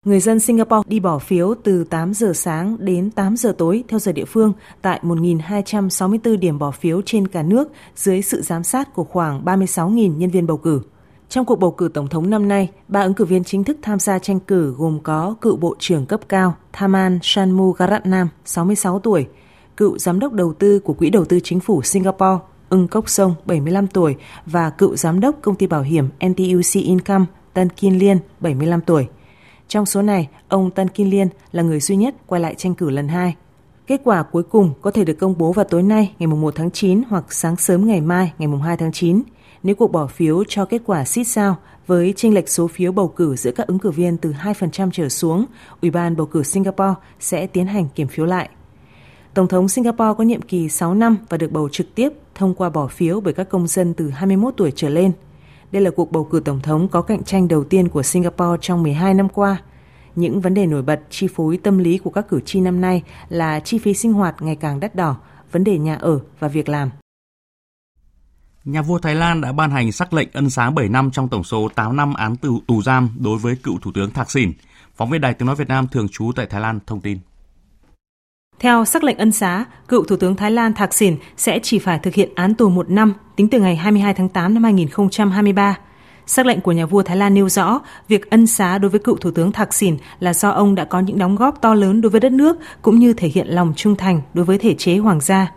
[0.06, 3.98] Người dân Singapore đi bỏ phiếu từ 8 giờ sáng đến 8 giờ tối theo
[3.98, 4.52] giờ địa phương
[4.82, 10.16] tại 1.264 điểm bỏ phiếu trên cả nước dưới sự giám sát của khoảng 36.000
[10.16, 10.82] nhân viên bầu cử.
[11.28, 13.98] Trong cuộc bầu cử tổng thống năm nay, ba ứng cử viên chính thức tham
[13.98, 19.26] gia tranh cử gồm có cựu Bộ trưởng cấp cao Thaman Shanmugaratnam, 66 tuổi,
[19.76, 23.34] cựu Giám đốc đầu tư của Quỹ đầu tư chính phủ Singapore Ưng Cốc Sông,
[23.44, 24.16] 75 tuổi
[24.46, 27.24] và cựu Giám đốc công ty bảo hiểm NTUC Income
[27.54, 29.06] Tân Kim Liên, 75 tuổi.
[29.68, 32.90] Trong số này, ông Tân Kim Liên là người duy nhất quay lại tranh cử
[32.90, 33.34] lần hai.
[33.86, 36.70] Kết quả cuối cùng có thể được công bố vào tối nay ngày 1 tháng
[36.70, 39.22] 9 hoặc sáng sớm ngày mai ngày 2 tháng 9
[39.62, 43.08] nếu cuộc bỏ phiếu cho kết quả xít sao với chênh lệch số phiếu bầu
[43.08, 45.44] cử giữa các ứng cử viên từ 2% trở xuống,
[45.82, 48.48] Ủy ban bầu cử Singapore sẽ tiến hành kiểm phiếu lại.
[49.34, 52.70] Tổng thống Singapore có nhiệm kỳ 6 năm và được bầu trực tiếp thông qua
[52.70, 55.12] bỏ phiếu bởi các công dân từ 21 tuổi trở lên–
[55.72, 58.82] đây là cuộc bầu cử tổng thống có cạnh tranh đầu tiên của Singapore trong
[58.82, 59.62] 12 năm qua.
[60.14, 63.02] Những vấn đề nổi bật chi phối tâm lý của các cử tri năm nay
[63.28, 65.16] là chi phí sinh hoạt ngày càng đắt đỏ,
[65.52, 66.90] vấn đề nhà ở và việc làm.
[68.66, 71.44] Nhà vua Thái Lan đã ban hành sắc lệnh ân xá 7 năm trong tổng
[71.44, 74.52] số 8 năm án tù, tù giam đối với cựu Thủ tướng Thạc Sìn.
[74.96, 77.18] Phóng viên Đài Tiếng Nói Việt Nam thường trú tại Thái Lan thông tin.
[78.58, 81.98] Theo sắc lệnh ân xá, cựu Thủ tướng Thái Lan Thạc Sìn sẽ chỉ phải
[81.98, 85.78] thực hiện án tù một năm tính từ ngày 22 tháng 8 năm 2023.
[86.26, 89.16] Sắc lệnh của nhà vua Thái Lan nêu rõ, việc ân xá đối với cựu
[89.16, 92.10] Thủ tướng Thạc Sìn là do ông đã có những đóng góp to lớn đối
[92.10, 95.20] với đất nước cũng như thể hiện lòng trung thành đối với thể chế hoàng
[95.20, 95.52] gia.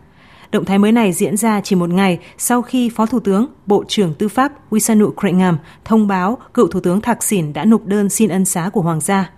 [0.52, 3.84] Động thái mới này diễn ra chỉ một ngày sau khi Phó Thủ tướng, Bộ
[3.88, 8.10] trưởng Tư pháp Wisanu Krengham thông báo cựu Thủ tướng Thạc Sỉn đã nộp đơn
[8.10, 9.32] xin ân xá của Hoàng gia.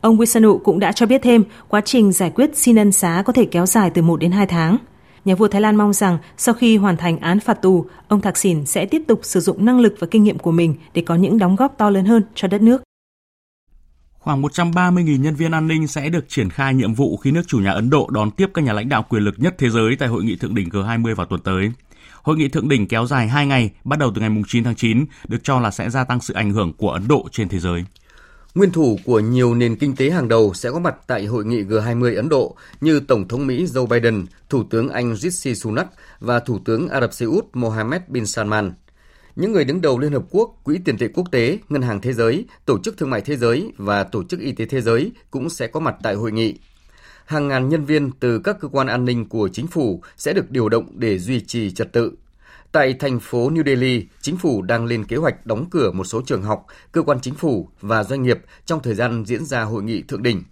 [0.00, 3.32] Ông Wisanu cũng đã cho biết thêm quá trình giải quyết xin ân xá có
[3.32, 4.76] thể kéo dài từ 1 đến 2 tháng.
[5.24, 8.36] Nhà vua Thái Lan mong rằng sau khi hoàn thành án phạt tù, ông Thạc
[8.36, 11.14] Sỉn sẽ tiếp tục sử dụng năng lực và kinh nghiệm của mình để có
[11.14, 12.82] những đóng góp to lớn hơn cho đất nước.
[14.18, 17.58] Khoảng 130.000 nhân viên an ninh sẽ được triển khai nhiệm vụ khi nước chủ
[17.58, 20.08] nhà Ấn Độ đón tiếp các nhà lãnh đạo quyền lực nhất thế giới tại
[20.08, 21.72] hội nghị thượng đỉnh G20 vào tuần tới.
[22.22, 25.04] Hội nghị thượng đỉnh kéo dài 2 ngày, bắt đầu từ ngày 9 tháng 9,
[25.28, 27.84] được cho là sẽ gia tăng sự ảnh hưởng của Ấn Độ trên thế giới.
[28.54, 31.62] Nguyên thủ của nhiều nền kinh tế hàng đầu sẽ có mặt tại hội nghị
[31.62, 35.86] G20 Ấn Độ như Tổng thống Mỹ Joe Biden, Thủ tướng Anh Rishi Sunak
[36.20, 38.72] và Thủ tướng Ả Rập Xê Út Mohammed bin Salman.
[39.38, 42.12] Những người đứng đầu Liên Hợp Quốc, Quỹ tiền tệ quốc tế, Ngân hàng Thế
[42.12, 45.50] giới, Tổ chức Thương mại Thế giới và Tổ chức Y tế Thế giới cũng
[45.50, 46.54] sẽ có mặt tại hội nghị.
[47.26, 50.50] Hàng ngàn nhân viên từ các cơ quan an ninh của chính phủ sẽ được
[50.50, 52.12] điều động để duy trì trật tự,
[52.72, 56.22] Tại thành phố New Delhi, chính phủ đang lên kế hoạch đóng cửa một số
[56.26, 59.82] trường học, cơ quan chính phủ và doanh nghiệp trong thời gian diễn ra hội
[59.82, 60.42] nghị thượng đỉnh.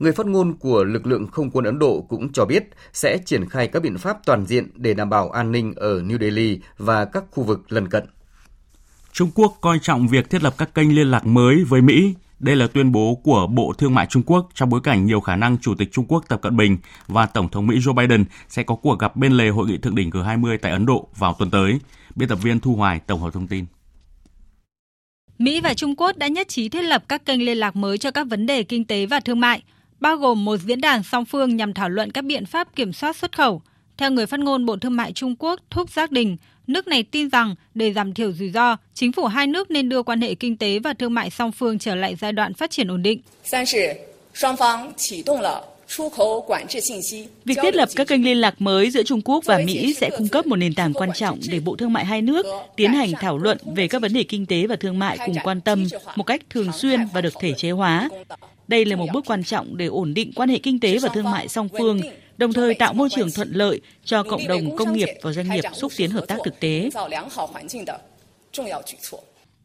[0.00, 3.48] Người phát ngôn của lực lượng không quân Ấn Độ cũng cho biết sẽ triển
[3.48, 7.04] khai các biện pháp toàn diện để đảm bảo an ninh ở New Delhi và
[7.04, 8.04] các khu vực lân cận.
[9.12, 12.56] Trung Quốc coi trọng việc thiết lập các kênh liên lạc mới với Mỹ đây
[12.56, 15.58] là tuyên bố của Bộ Thương mại Trung Quốc trong bối cảnh nhiều khả năng
[15.58, 18.74] Chủ tịch Trung Quốc Tập Cận Bình và Tổng thống Mỹ Joe Biden sẽ có
[18.74, 21.78] cuộc gặp bên lề hội nghị thượng đỉnh G20 tại Ấn Độ vào tuần tới.
[22.14, 23.64] Biên tập viên Thu Hoài tổng hợp thông tin.
[25.38, 28.10] Mỹ và Trung Quốc đã nhất trí thiết lập các kênh liên lạc mới cho
[28.10, 29.62] các vấn đề kinh tế và thương mại,
[30.00, 33.16] bao gồm một diễn đàn song phương nhằm thảo luận các biện pháp kiểm soát
[33.16, 33.62] xuất khẩu.
[33.96, 36.36] Theo người phát ngôn Bộ Thương mại Trung Quốc Thúc Giác Đình,
[36.70, 40.02] Nước này tin rằng để giảm thiểu rủi ro, chính phủ hai nước nên đưa
[40.02, 42.88] quan hệ kinh tế và thương mại song phương trở lại giai đoạn phát triển
[42.88, 43.20] ổn định.
[47.44, 50.28] Việc thiết lập các kênh liên lạc mới giữa Trung Quốc và Mỹ sẽ cung
[50.28, 52.46] cấp một nền tảng quan trọng để Bộ Thương mại hai nước
[52.76, 55.60] tiến hành thảo luận về các vấn đề kinh tế và thương mại cùng quan
[55.60, 55.86] tâm
[56.16, 58.08] một cách thường xuyên và được thể chế hóa.
[58.70, 61.30] Đây là một bước quan trọng để ổn định quan hệ kinh tế và thương
[61.30, 62.00] mại song phương,
[62.38, 65.64] đồng thời tạo môi trường thuận lợi cho cộng đồng công nghiệp và doanh nghiệp
[65.72, 66.90] xúc tiến hợp tác thực tế.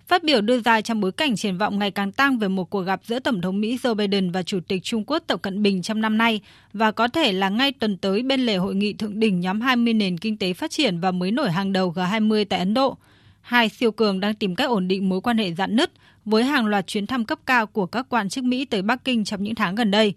[0.08, 2.82] Phát biểu đưa ra trong bối cảnh triển vọng ngày càng tăng về một cuộc
[2.82, 5.82] gặp giữa Tổng thống Mỹ Joe Biden và Chủ tịch Trung Quốc Tập Cận Bình
[5.82, 6.42] trong năm nay
[6.74, 9.94] và có thể là ngay tuần tới bên lề hội nghị thượng đỉnh nhóm 20
[9.94, 12.98] nền kinh tế phát triển và mới nổi hàng đầu G20 tại Ấn Độ
[13.46, 15.92] hai siêu cường đang tìm cách ổn định mối quan hệ dạn nứt
[16.26, 19.26] với hàng loạt chuyến thăm cấp cao của các quan chức Mỹ tới Bắc Kinh
[19.26, 20.14] trong những tháng gần đây.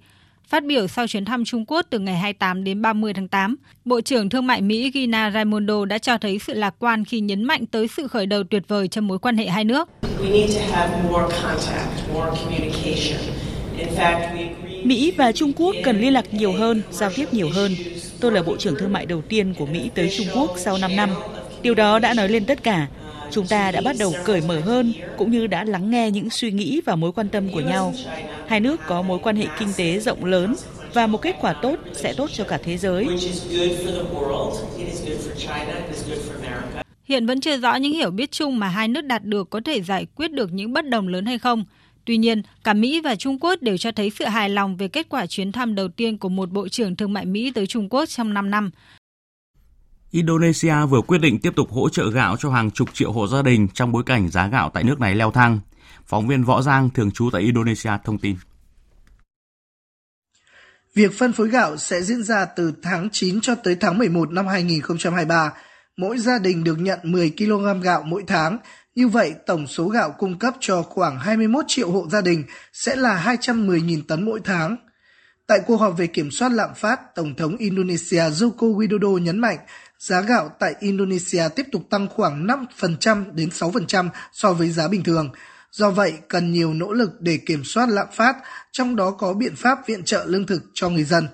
[0.48, 4.00] Phát biểu sau chuyến thăm Trung Quốc từ ngày 28 đến 30 tháng 8, Bộ
[4.00, 7.66] trưởng Thương mại Mỹ Gina Raimondo đã cho thấy sự lạc quan khi nhấn mạnh
[7.66, 9.88] tới sự khởi đầu tuyệt vời trong mối quan hệ hai nước.
[14.84, 17.72] Mỹ và Trung Quốc cần liên lạc nhiều hơn, giao tiếp nhiều hơn.
[18.20, 20.96] Tôi là Bộ trưởng Thương mại đầu tiên của Mỹ tới Trung Quốc sau 5
[20.96, 21.10] năm.
[21.62, 22.86] Điều đó đã nói lên tất cả.
[23.30, 26.50] Chúng ta đã bắt đầu cởi mở hơn cũng như đã lắng nghe những suy
[26.50, 27.94] nghĩ và mối quan tâm của nhau.
[28.48, 30.54] Hai nước có mối quan hệ kinh tế rộng lớn
[30.94, 33.06] và một kết quả tốt sẽ tốt cho cả thế giới.
[37.04, 39.82] Hiện vẫn chưa rõ những hiểu biết chung mà hai nước đạt được có thể
[39.82, 41.64] giải quyết được những bất đồng lớn hay không.
[42.04, 45.06] Tuy nhiên, cả Mỹ và Trung Quốc đều cho thấy sự hài lòng về kết
[45.08, 48.08] quả chuyến thăm đầu tiên của một Bộ trưởng Thương mại Mỹ tới Trung Quốc
[48.08, 48.70] trong 5 năm.
[50.10, 53.42] Indonesia vừa quyết định tiếp tục hỗ trợ gạo cho hàng chục triệu hộ gia
[53.42, 55.60] đình trong bối cảnh giá gạo tại nước này leo thang.
[56.06, 58.36] Phóng viên Võ Giang thường trú tại Indonesia thông tin.
[60.94, 64.46] Việc phân phối gạo sẽ diễn ra từ tháng 9 cho tới tháng 11 năm
[64.46, 65.52] 2023.
[65.96, 68.58] Mỗi gia đình được nhận 10 kg gạo mỗi tháng.
[68.94, 72.96] Như vậy, tổng số gạo cung cấp cho khoảng 21 triệu hộ gia đình sẽ
[72.96, 74.76] là 210.000 tấn mỗi tháng.
[75.46, 79.58] Tại cuộc họp về kiểm soát lạm phát, Tổng thống Indonesia Joko Widodo nhấn mạnh
[79.98, 85.02] giá gạo tại Indonesia tiếp tục tăng khoảng 5% đến 6% so với giá bình
[85.02, 85.30] thường.
[85.72, 88.36] Do vậy, cần nhiều nỗ lực để kiểm soát lạm phát,
[88.72, 91.28] trong đó có biện pháp viện trợ lương thực cho người dân.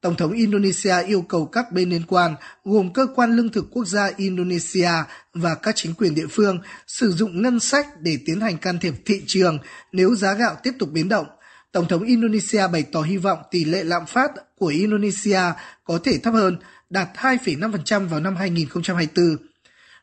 [0.00, 3.84] Tổng thống Indonesia yêu cầu các bên liên quan, gồm Cơ quan Lương thực Quốc
[3.84, 4.90] gia Indonesia
[5.34, 8.94] và các chính quyền địa phương, sử dụng ngân sách để tiến hành can thiệp
[9.06, 9.58] thị trường
[9.92, 11.26] nếu giá gạo tiếp tục biến động.
[11.72, 15.40] Tổng thống Indonesia bày tỏ hy vọng tỷ lệ lạm phát của Indonesia
[15.84, 16.56] có thể thấp hơn,
[16.90, 19.36] đạt 2,5% vào năm 2024.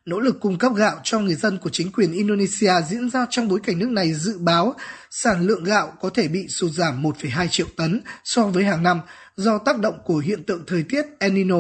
[0.06, 3.48] Nỗ lực cung cấp gạo cho người dân của chính quyền Indonesia diễn ra trong
[3.48, 4.76] bối cảnh nước này dự báo
[5.10, 9.02] sản lượng gạo có thể bị sụt giảm 1,2 triệu tấn so với hàng năm
[9.36, 11.58] do tác động của hiện tượng thời tiết El Nino.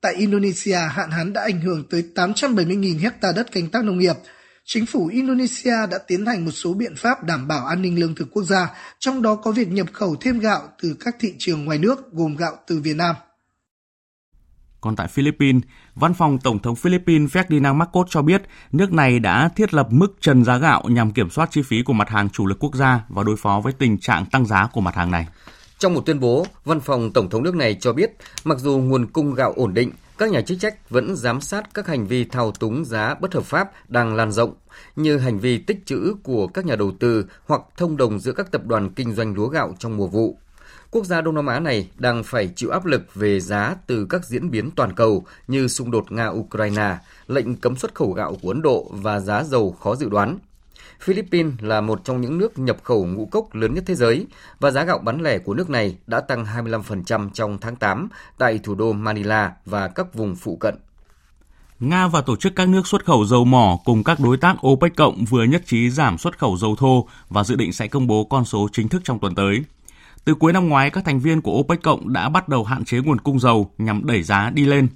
[0.00, 4.16] Tại Indonesia, hạn hán đã ảnh hưởng tới 870.000 hecta đất canh tác nông nghiệp.
[4.64, 8.14] Chính phủ Indonesia đã tiến hành một số biện pháp đảm bảo an ninh lương
[8.14, 11.64] thực quốc gia, trong đó có việc nhập khẩu thêm gạo từ các thị trường
[11.64, 13.16] ngoài nước gồm gạo từ Việt Nam.
[14.82, 15.62] Còn tại Philippines,
[15.94, 20.16] Văn phòng Tổng thống Philippines Ferdinand Marcos cho biết nước này đã thiết lập mức
[20.20, 23.04] trần giá gạo nhằm kiểm soát chi phí của mặt hàng chủ lực quốc gia
[23.08, 25.28] và đối phó với tình trạng tăng giá của mặt hàng này.
[25.78, 28.10] Trong một tuyên bố, Văn phòng Tổng thống nước này cho biết,
[28.44, 31.86] mặc dù nguồn cung gạo ổn định, các nhà chức trách vẫn giám sát các
[31.86, 34.54] hành vi thao túng giá bất hợp pháp đang lan rộng,
[34.96, 38.50] như hành vi tích trữ của các nhà đầu tư hoặc thông đồng giữa các
[38.50, 40.38] tập đoàn kinh doanh lúa gạo trong mùa vụ.
[40.92, 44.24] Quốc gia Đông Nam Á này đang phải chịu áp lực về giá từ các
[44.24, 46.96] diễn biến toàn cầu như xung đột Nga-Ukraine,
[47.28, 50.38] lệnh cấm xuất khẩu gạo của Ấn Độ và giá dầu khó dự đoán.
[51.00, 54.26] Philippines là một trong những nước nhập khẩu ngũ cốc lớn nhất thế giới
[54.60, 58.60] và giá gạo bán lẻ của nước này đã tăng 25% trong tháng 8 tại
[58.62, 60.74] thủ đô Manila và các vùng phụ cận.
[61.80, 64.96] Nga và tổ chức các nước xuất khẩu dầu mỏ cùng các đối tác OPEC
[64.96, 68.24] cộng vừa nhất trí giảm xuất khẩu dầu thô và dự định sẽ công bố
[68.24, 69.64] con số chính thức trong tuần tới.
[70.24, 72.98] Từ cuối năm ngoái, các thành viên của OPEC cộng đã bắt đầu hạn chế
[72.98, 74.88] nguồn cung dầu nhằm đẩy giá đi lên.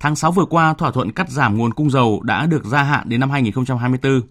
[0.00, 3.08] Tháng 6 vừa qua, thỏa thuận cắt giảm nguồn cung dầu đã được gia hạn
[3.08, 4.22] đến năm 2024.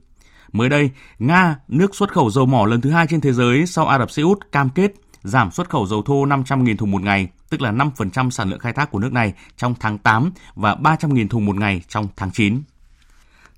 [0.52, 3.88] Mới đây, Nga, nước xuất khẩu dầu mỏ lần thứ hai trên thế giới sau
[3.88, 7.28] Ả Rập Xê Út cam kết giảm xuất khẩu dầu thô 500.000 thùng một ngày,
[7.50, 11.28] tức là 5% sản lượng khai thác của nước này trong tháng 8 và 300.000
[11.28, 12.62] thùng một ngày trong tháng 9.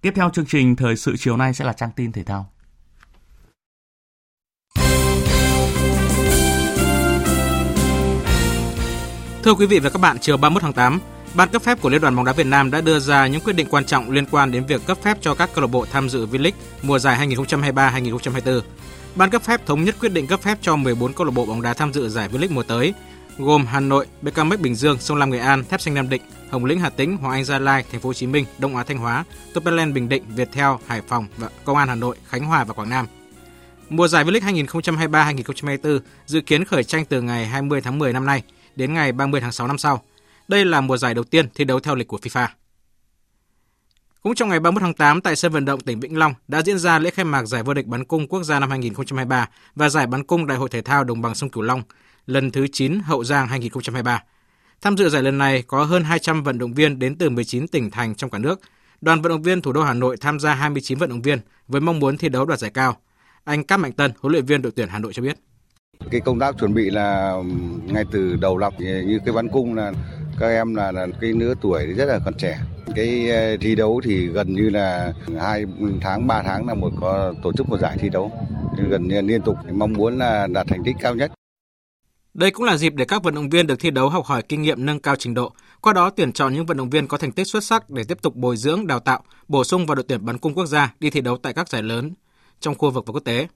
[0.02, 2.51] Tiếp theo chương trình thời sự chiều nay sẽ là trang tin thể thao.
[9.44, 11.00] Thưa quý vị và các bạn, chiều 31 tháng 8,
[11.34, 13.56] Ban cấp phép của Liên đoàn bóng đá Việt Nam đã đưa ra những quyết
[13.56, 16.10] định quan trọng liên quan đến việc cấp phép cho các câu lạc bộ tham
[16.10, 18.62] dự V-League mùa giải 2023-2024.
[19.16, 21.62] Ban cấp phép thống nhất quyết định cấp phép cho 14 câu lạc bộ bóng
[21.62, 22.94] đá tham dự giải V-League mùa tới,
[23.38, 26.66] gồm Hà Nội, BKMX Bình Dương, Sông Lam Nghệ An, Thép Xanh Nam Định, Hồng
[26.66, 28.98] Lĩnh Hà Tĩnh, Hoàng Anh Gia Lai, Thành phố Hồ Chí Minh, Đông Á Thanh
[28.98, 32.74] Hóa, Topelen Bình Định, Viettel, Hải Phòng và Công an Hà Nội, Khánh Hòa và
[32.74, 33.08] Quảng Nam.
[33.90, 38.44] Mùa giải V-League 2023-2024 dự kiến khởi tranh từ ngày 20 tháng 10 năm nay
[38.76, 40.02] đến ngày 30 tháng 6 năm sau.
[40.48, 42.48] Đây là mùa giải đầu tiên thi đấu theo lịch của FIFA.
[44.22, 46.80] Cũng trong ngày 31 tháng 8 tại sân vận động tỉnh Vĩnh Long đã diễn
[46.80, 50.08] ra lễ khai mạc giải vô địch bắn cung quốc gia năm 2023 và giải
[50.08, 51.84] bắn cung Đại hội thể thao đồng bằng sông Cửu Long
[52.26, 54.24] lần thứ 9 Hậu Giang 2023.
[54.82, 57.92] Tham dự giải lần này có hơn 200 vận động viên đến từ 19 tỉnh
[57.92, 58.62] thành trong cả nước.
[59.02, 61.82] Đoàn vận động viên thủ đô Hà Nội tham gia 29 vận động viên với
[61.82, 62.98] mong muốn thi đấu đoạt giải cao.
[63.44, 65.38] Anh Cáp Mạnh Tân, huấn luyện viên đội tuyển Hà Nội cho biết.
[66.12, 67.36] Cái công tác chuẩn bị là
[67.86, 69.94] ngay từ đầu lọc như cái bắn cung là
[70.40, 72.60] các em là, là cái nửa tuổi rất là còn trẻ
[72.96, 75.66] Cái ờ, thi đấu thì gần như là hai
[76.02, 78.32] tháng, ba tháng là một có tổ chức một giải thi đấu,
[78.90, 79.56] gần như liên tục.
[79.72, 81.32] Mong muốn là đạt thành tích cao nhất.
[82.34, 84.62] Đây cũng là dịp để các vận động viên được thi đấu học hỏi kinh
[84.62, 87.32] nghiệm nâng cao trình độ, qua đó tuyển chọn những vận động viên có thành
[87.32, 90.26] tích xuất sắc để tiếp tục bồi dưỡng, đào tạo, bổ sung vào đội tuyển
[90.26, 92.14] bắn cung quốc gia đi thi đấu tại các giải lớn
[92.60, 93.48] trong khu vực và quốc tế.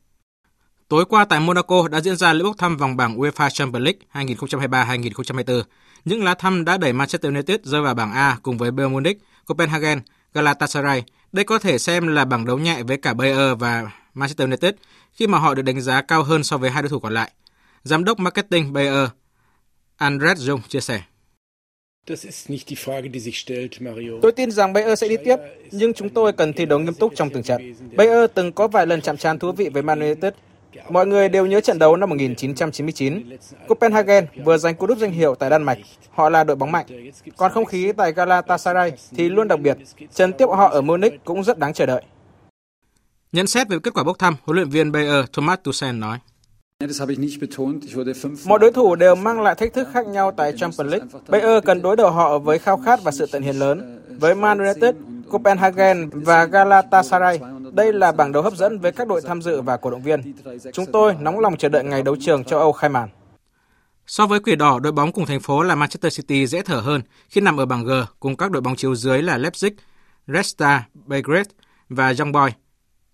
[0.87, 3.99] Tối qua tại Monaco đã diễn ra lễ bốc thăm vòng bảng UEFA Champions League
[4.13, 5.63] 2023-2024.
[6.05, 9.17] Những lá thăm đã đẩy Manchester United rơi vào bảng A cùng với Bayern Munich,
[9.45, 9.99] Copenhagen,
[10.33, 11.03] Galatasaray.
[11.31, 14.73] Đây có thể xem là bảng đấu nhẹ với cả Bayern và Manchester United
[15.13, 17.31] khi mà họ được đánh giá cao hơn so với hai đối thủ còn lại.
[17.83, 19.09] Giám đốc marketing Bayer
[19.97, 21.01] Andres Jung chia sẻ.
[24.21, 25.35] Tôi tin rằng Bayer sẽ đi tiếp,
[25.71, 27.73] nhưng chúng tôi cần thi đấu nghiêm túc trong từng trận.
[27.95, 30.33] Bayer từng có vài lần chạm trán thú vị với Man United.
[30.89, 33.29] Mọi người đều nhớ trận đấu năm 1999.
[33.67, 35.77] Copenhagen vừa giành cú đúp danh hiệu tại Đan Mạch.
[36.11, 36.85] Họ là đội bóng mạnh.
[37.37, 39.77] Còn không khí tại Galatasaray thì luôn đặc biệt.
[40.13, 42.01] Trận tiếp họ ở Munich cũng rất đáng chờ đợi.
[43.31, 46.17] Nhận xét về kết quả bốc thăm, huấn luyện viên Bayer Thomas Tuchel nói.
[48.45, 51.07] Mọi đối thủ đều mang lại thách thức khác nhau tại Champions League.
[51.27, 53.99] Bayer cần đối đầu họ với khao khát và sự tận hiền lớn.
[54.19, 54.95] Với Man United,
[55.29, 57.39] Copenhagen và Galatasaray,
[57.75, 60.33] đây là bảng đấu hấp dẫn với các đội tham dự và cổ động viên.
[60.73, 63.09] Chúng tôi nóng lòng chờ đợi ngày đấu trường châu Âu khai màn.
[64.07, 67.01] So với Quỷ Đỏ, đội bóng cùng thành phố là Manchester City dễ thở hơn
[67.29, 69.71] khi nằm ở bảng G cùng các đội bóng chiếu dưới là Leipzig,
[70.27, 71.49] Red Star, Belgrade
[71.89, 72.53] và Young Boys.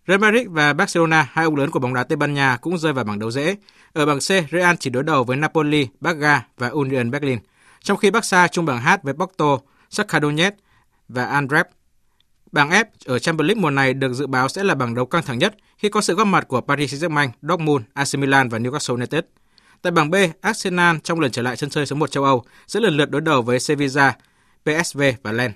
[0.08, 2.94] Real Madrid và Barcelona, hai ông lớn của bóng đá Tây Ban Nha cũng rơi
[2.94, 3.56] vào bảng đấu dễ.
[3.94, 7.40] Ở bảng C, Real chỉ đối đầu với Napoli, Braga và Union Berlin,
[7.82, 9.58] trong khi Barca chung bảng H với Porto,
[9.90, 10.58] Shakhtar Donetsk
[11.10, 11.68] và Andrep.
[12.52, 15.24] Bảng F ở Champions League mùa này được dự báo sẽ là bảng đấu căng
[15.24, 18.94] thẳng nhất khi có sự góp mặt của Paris Saint-Germain, Dortmund, AC Milan và Newcastle
[18.94, 19.24] United.
[19.82, 22.80] Tại bảng B, Arsenal trong lần trở lại sân chơi số 1 châu Âu sẽ
[22.80, 24.16] lần lượt đối đầu với Sevilla,
[24.66, 25.54] PSV và Lens.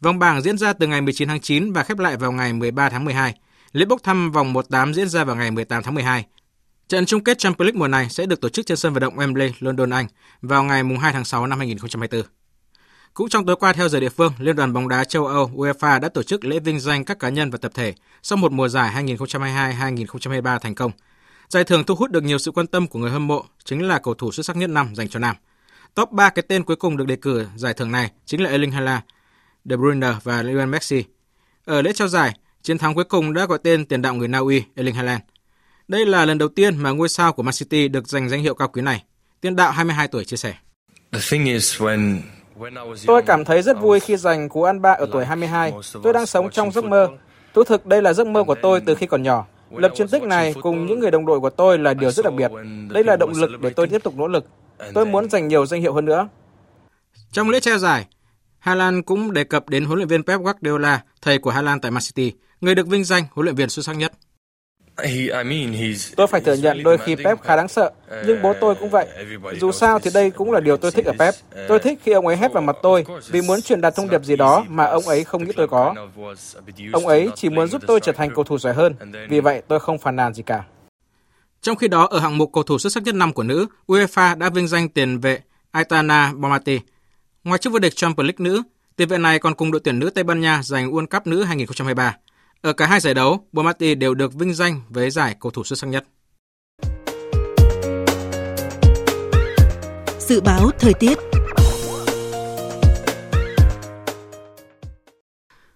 [0.00, 2.88] Vòng bảng diễn ra từ ngày 19 tháng 9 và khép lại vào ngày 13
[2.88, 3.34] tháng 12.
[3.72, 6.24] Lễ bốc thăm vòng 1/8 diễn ra vào ngày 18 tháng 12.
[6.88, 9.16] Trận chung kết Champions League mùa này sẽ được tổ chức trên sân vận động
[9.16, 10.06] Wembley, London, Anh
[10.42, 12.37] vào ngày 2 tháng 6 năm 2024.
[13.14, 16.00] Cũng trong tối qua theo giờ địa phương, Liên đoàn bóng đá châu Âu UEFA
[16.00, 18.68] đã tổ chức lễ vinh danh các cá nhân và tập thể sau một mùa
[18.68, 20.92] giải 2022-2023 thành công.
[21.48, 23.98] Giải thưởng thu hút được nhiều sự quan tâm của người hâm mộ, chính là
[23.98, 25.36] cầu thủ xuất sắc nhất năm dành cho nam.
[25.94, 28.70] Top 3 cái tên cuối cùng được đề cử giải thưởng này chính là Erling
[28.70, 29.02] Haaland,
[29.64, 31.04] De Bruyne và Lionel Messi.
[31.64, 34.38] Ở lễ trao giải, Chiến thắng cuối cùng đã gọi tên tiền đạo người Na
[34.38, 35.20] Uy Erling Haaland.
[35.88, 38.54] Đây là lần đầu tiên mà ngôi sao của Man City được giành danh hiệu
[38.54, 39.04] cao quý này.
[39.40, 40.54] Tiền đạo 22 tuổi chia sẻ.
[43.06, 45.72] Tôi cảm thấy rất vui khi giành cú ăn ba ở tuổi 22.
[46.02, 47.08] Tôi đang sống trong giấc mơ.
[47.54, 49.46] Thú thực đây là giấc mơ của tôi từ khi còn nhỏ.
[49.70, 52.34] Lập chiến tích này cùng những người đồng đội của tôi là điều rất đặc
[52.34, 52.50] biệt.
[52.90, 54.44] Đây là động lực để tôi tiếp tục nỗ lực.
[54.94, 56.28] Tôi muốn giành nhiều danh hiệu hơn nữa.
[57.32, 58.06] Trong lễ trao giải,
[58.58, 61.80] Hà Lan cũng đề cập đến huấn luyện viên Pep Guardiola, thầy của Hà Lan
[61.80, 64.12] tại Man City, người được vinh danh huấn luyện viên xuất sắc nhất.
[66.16, 67.90] Tôi phải thừa nhận đôi khi Pep khá đáng sợ,
[68.26, 69.06] nhưng bố tôi cũng vậy.
[69.60, 71.34] Dù sao thì đây cũng là điều tôi thích ở Pep.
[71.68, 74.24] Tôi thích khi ông ấy hét vào mặt tôi vì muốn truyền đạt thông điệp
[74.24, 75.94] gì đó mà ông ấy không nghĩ tôi có.
[76.92, 78.94] Ông ấy chỉ muốn giúp tôi trở thành cầu thủ giỏi hơn,
[79.28, 80.64] vì vậy tôi không phàn nàn gì cả.
[81.62, 84.38] Trong khi đó, ở hạng mục cầu thủ xuất sắc nhất năm của nữ, UEFA
[84.38, 85.40] đã vinh danh tiền vệ
[85.70, 86.80] Aitana Bonmati.
[87.44, 88.62] Ngoài chức vô địch Champions League nữ,
[88.96, 91.44] tiền vệ này còn cùng đội tuyển nữ Tây Ban Nha giành World Cup nữ
[91.44, 92.16] 2023.
[92.60, 95.78] Ở cả hai giải đấu, Bonmati đều được vinh danh với giải cầu thủ xuất
[95.78, 96.04] sắc nhất.
[100.18, 101.18] Dự báo thời tiết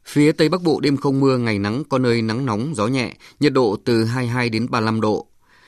[0.05, 3.15] Phía Tây Bắc Bộ đêm không mưa, ngày nắng, có nơi nắng nóng, gió nhẹ,
[3.41, 5.27] nhiệt độ từ 22 đến 35 độ.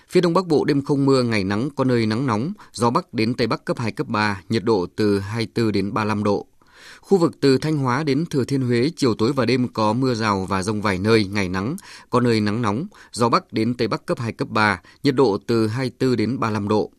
[0.08, 3.14] Phía Đông Bắc Bộ đêm không mưa, ngày nắng, có nơi nắng nóng, gió Bắc
[3.14, 6.46] đến Tây Bắc cấp 2, cấp 3, nhiệt độ từ 24 đến 35 độ.
[7.04, 10.14] Khu vực từ Thanh Hóa đến Thừa Thiên Huế, chiều tối và đêm có mưa
[10.14, 11.76] rào và rông vài nơi, ngày nắng,
[12.10, 15.38] có nơi nắng nóng, gió Bắc đến Tây Bắc cấp 2, cấp 3, nhiệt độ
[15.46, 16.90] từ 24 đến 35 độ.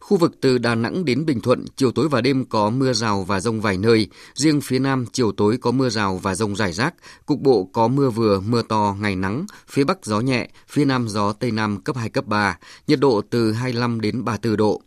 [0.00, 3.22] Khu vực từ Đà Nẵng đến Bình Thuận, chiều tối và đêm có mưa rào
[3.22, 4.08] và rông vài nơi.
[4.34, 6.94] Riêng phía Nam, chiều tối có mưa rào và rông rải rác.
[7.26, 9.46] Cục bộ có mưa vừa, mưa to, ngày nắng.
[9.68, 12.58] Phía Bắc gió nhẹ, phía Nam gió Tây Nam cấp 2, cấp 3.
[12.86, 14.82] Nhiệt độ từ 25 đến 34 độ.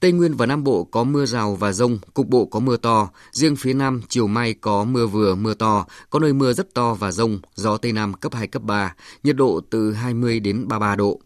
[0.00, 3.10] Tây Nguyên và Nam Bộ có mưa rào và rông, cục bộ có mưa to.
[3.32, 6.94] Riêng phía Nam, chiều mai có mưa vừa, mưa to, có nơi mưa rất to
[6.94, 10.96] và rông, gió Tây Nam cấp 2, cấp 3, nhiệt độ từ 20 đến 33
[10.96, 11.20] độ.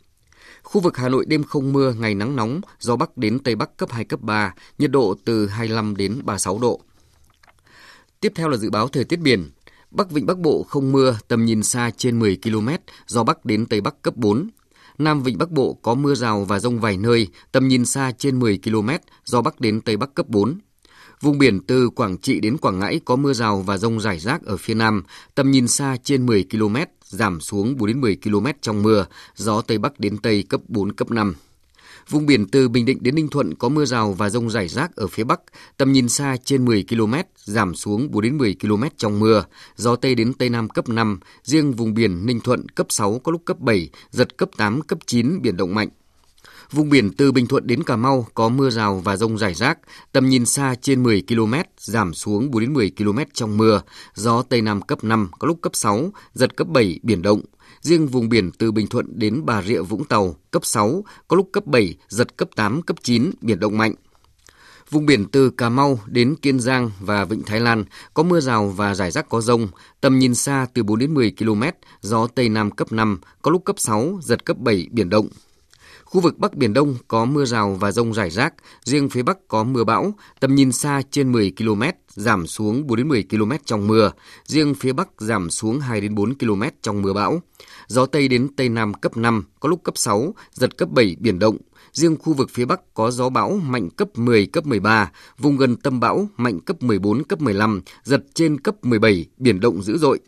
[0.63, 3.77] Khu vực Hà Nội đêm không mưa, ngày nắng nóng, gió Bắc đến Tây Bắc
[3.77, 6.81] cấp 2, cấp 3, nhiệt độ từ 25 đến 36 độ.
[8.21, 9.51] Tiếp theo là dự báo thời tiết biển.
[9.91, 12.69] Bắc Vịnh Bắc Bộ không mưa, tầm nhìn xa trên 10 km,
[13.07, 14.49] gió Bắc đến Tây Bắc cấp 4.
[14.99, 18.39] Nam Vịnh Bắc Bộ có mưa rào và rông vài nơi, tầm nhìn xa trên
[18.39, 18.89] 10 km,
[19.25, 20.59] gió Bắc đến Tây Bắc cấp 4.
[21.21, 24.43] Vùng biển từ Quảng Trị đến Quảng Ngãi có mưa rào và rông rải rác
[24.43, 25.03] ở phía Nam,
[25.35, 29.61] tầm nhìn xa trên 10 km, giảm xuống 4 đến 10 km trong mưa, gió
[29.61, 31.35] Tây Bắc đến Tây cấp 4, cấp 5.
[32.09, 34.97] Vùng biển từ Bình Định đến Ninh Thuận có mưa rào và rông rải rác
[34.97, 35.41] ở phía Bắc,
[35.77, 39.45] tầm nhìn xa trên 10 km, giảm xuống 4 đến 10 km trong mưa,
[39.77, 43.33] gió Tây đến Tây Nam cấp 5, riêng vùng biển Ninh Thuận cấp 6 có
[43.33, 45.89] lúc cấp 7, giật cấp 8, cấp 9, biển động mạnh.
[46.73, 49.79] Vùng biển từ Bình Thuận đến Cà Mau có mưa rào và rông rải rác,
[50.13, 53.83] tầm nhìn xa trên 10 km, giảm xuống 4 đến 10 km trong mưa,
[54.15, 57.41] gió Tây Nam cấp 5, có lúc cấp 6, giật cấp 7, biển động.
[57.83, 61.49] Riêng vùng biển từ Bình Thuận đến Bà Rịa Vũng Tàu cấp 6, có lúc
[61.53, 63.95] cấp 7, giật cấp 8, cấp 9, biển động mạnh.
[64.91, 68.69] Vùng biển từ Cà Mau đến Kiên Giang và Vịnh Thái Lan có mưa rào
[68.69, 69.69] và rải rác có rông,
[70.01, 71.63] tầm nhìn xa từ 4 đến 10 km,
[72.01, 75.29] gió Tây Nam cấp 5, có lúc cấp 6, giật cấp 7, biển động.
[76.05, 78.55] Khu vực Bắc Biển Đông có mưa rào và rông rải rác,
[78.85, 82.97] riêng phía Bắc có mưa bão, tầm nhìn xa trên 10 km, giảm xuống 4
[82.97, 84.13] đến 10 km trong mưa,
[84.45, 87.43] riêng phía Bắc giảm xuống 2 đến 4 km trong mưa bão.
[87.93, 91.39] Gió Tây đến Tây Nam cấp 5, có lúc cấp 6, giật cấp 7 biển
[91.39, 91.57] động.
[91.93, 95.77] Riêng khu vực phía Bắc có gió bão mạnh cấp 10, cấp 13, vùng gần
[95.77, 100.21] tâm bão mạnh cấp 14, cấp 15, giật trên cấp 17, biển động dữ dội.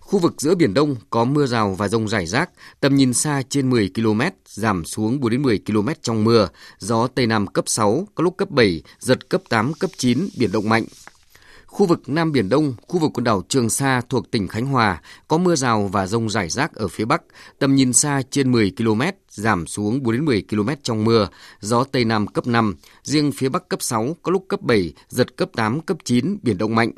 [0.00, 3.42] Khu vực giữa Biển Đông có mưa rào và rông rải rác, tầm nhìn xa
[3.48, 7.64] trên 10 km, giảm xuống 4 đến 10 km trong mưa, gió Tây Nam cấp
[7.68, 10.84] 6, có lúc cấp 7, giật cấp 8, cấp 9, biển động mạnh.
[11.74, 15.00] Khu vực Nam Biển Đông, khu vực quần đảo Trường Sa thuộc tỉnh Khánh Hòa
[15.28, 17.22] có mưa rào và rông rải rác ở phía Bắc,
[17.58, 21.28] tầm nhìn xa trên 10 km, giảm xuống 4 đến 10 km trong mưa,
[21.60, 25.36] gió Tây Nam cấp 5, riêng phía Bắc cấp 6, có lúc cấp 7, giật
[25.36, 26.90] cấp 8, cấp 9, biển động mạnh.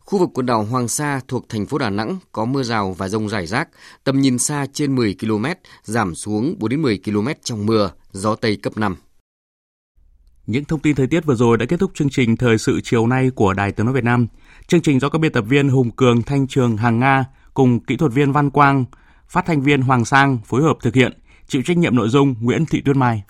[0.00, 3.08] Khu vực quần đảo Hoàng Sa thuộc thành phố Đà Nẵng có mưa rào và
[3.08, 3.68] rông rải rác,
[4.04, 5.44] tầm nhìn xa trên 10 km,
[5.82, 8.96] giảm xuống 4 đến 10 km trong mưa, gió Tây cấp 5.
[10.50, 13.06] Những thông tin thời tiết vừa rồi đã kết thúc chương trình Thời sự chiều
[13.06, 14.26] nay của Đài Tiếng Nói Việt Nam.
[14.66, 17.24] Chương trình do các biên tập viên Hùng Cường, Thanh Trường, Hàng Nga
[17.54, 18.84] cùng kỹ thuật viên Văn Quang,
[19.28, 21.12] phát thanh viên Hoàng Sang phối hợp thực hiện,
[21.46, 23.22] chịu trách nhiệm nội dung Nguyễn Thị Tuyết Mai.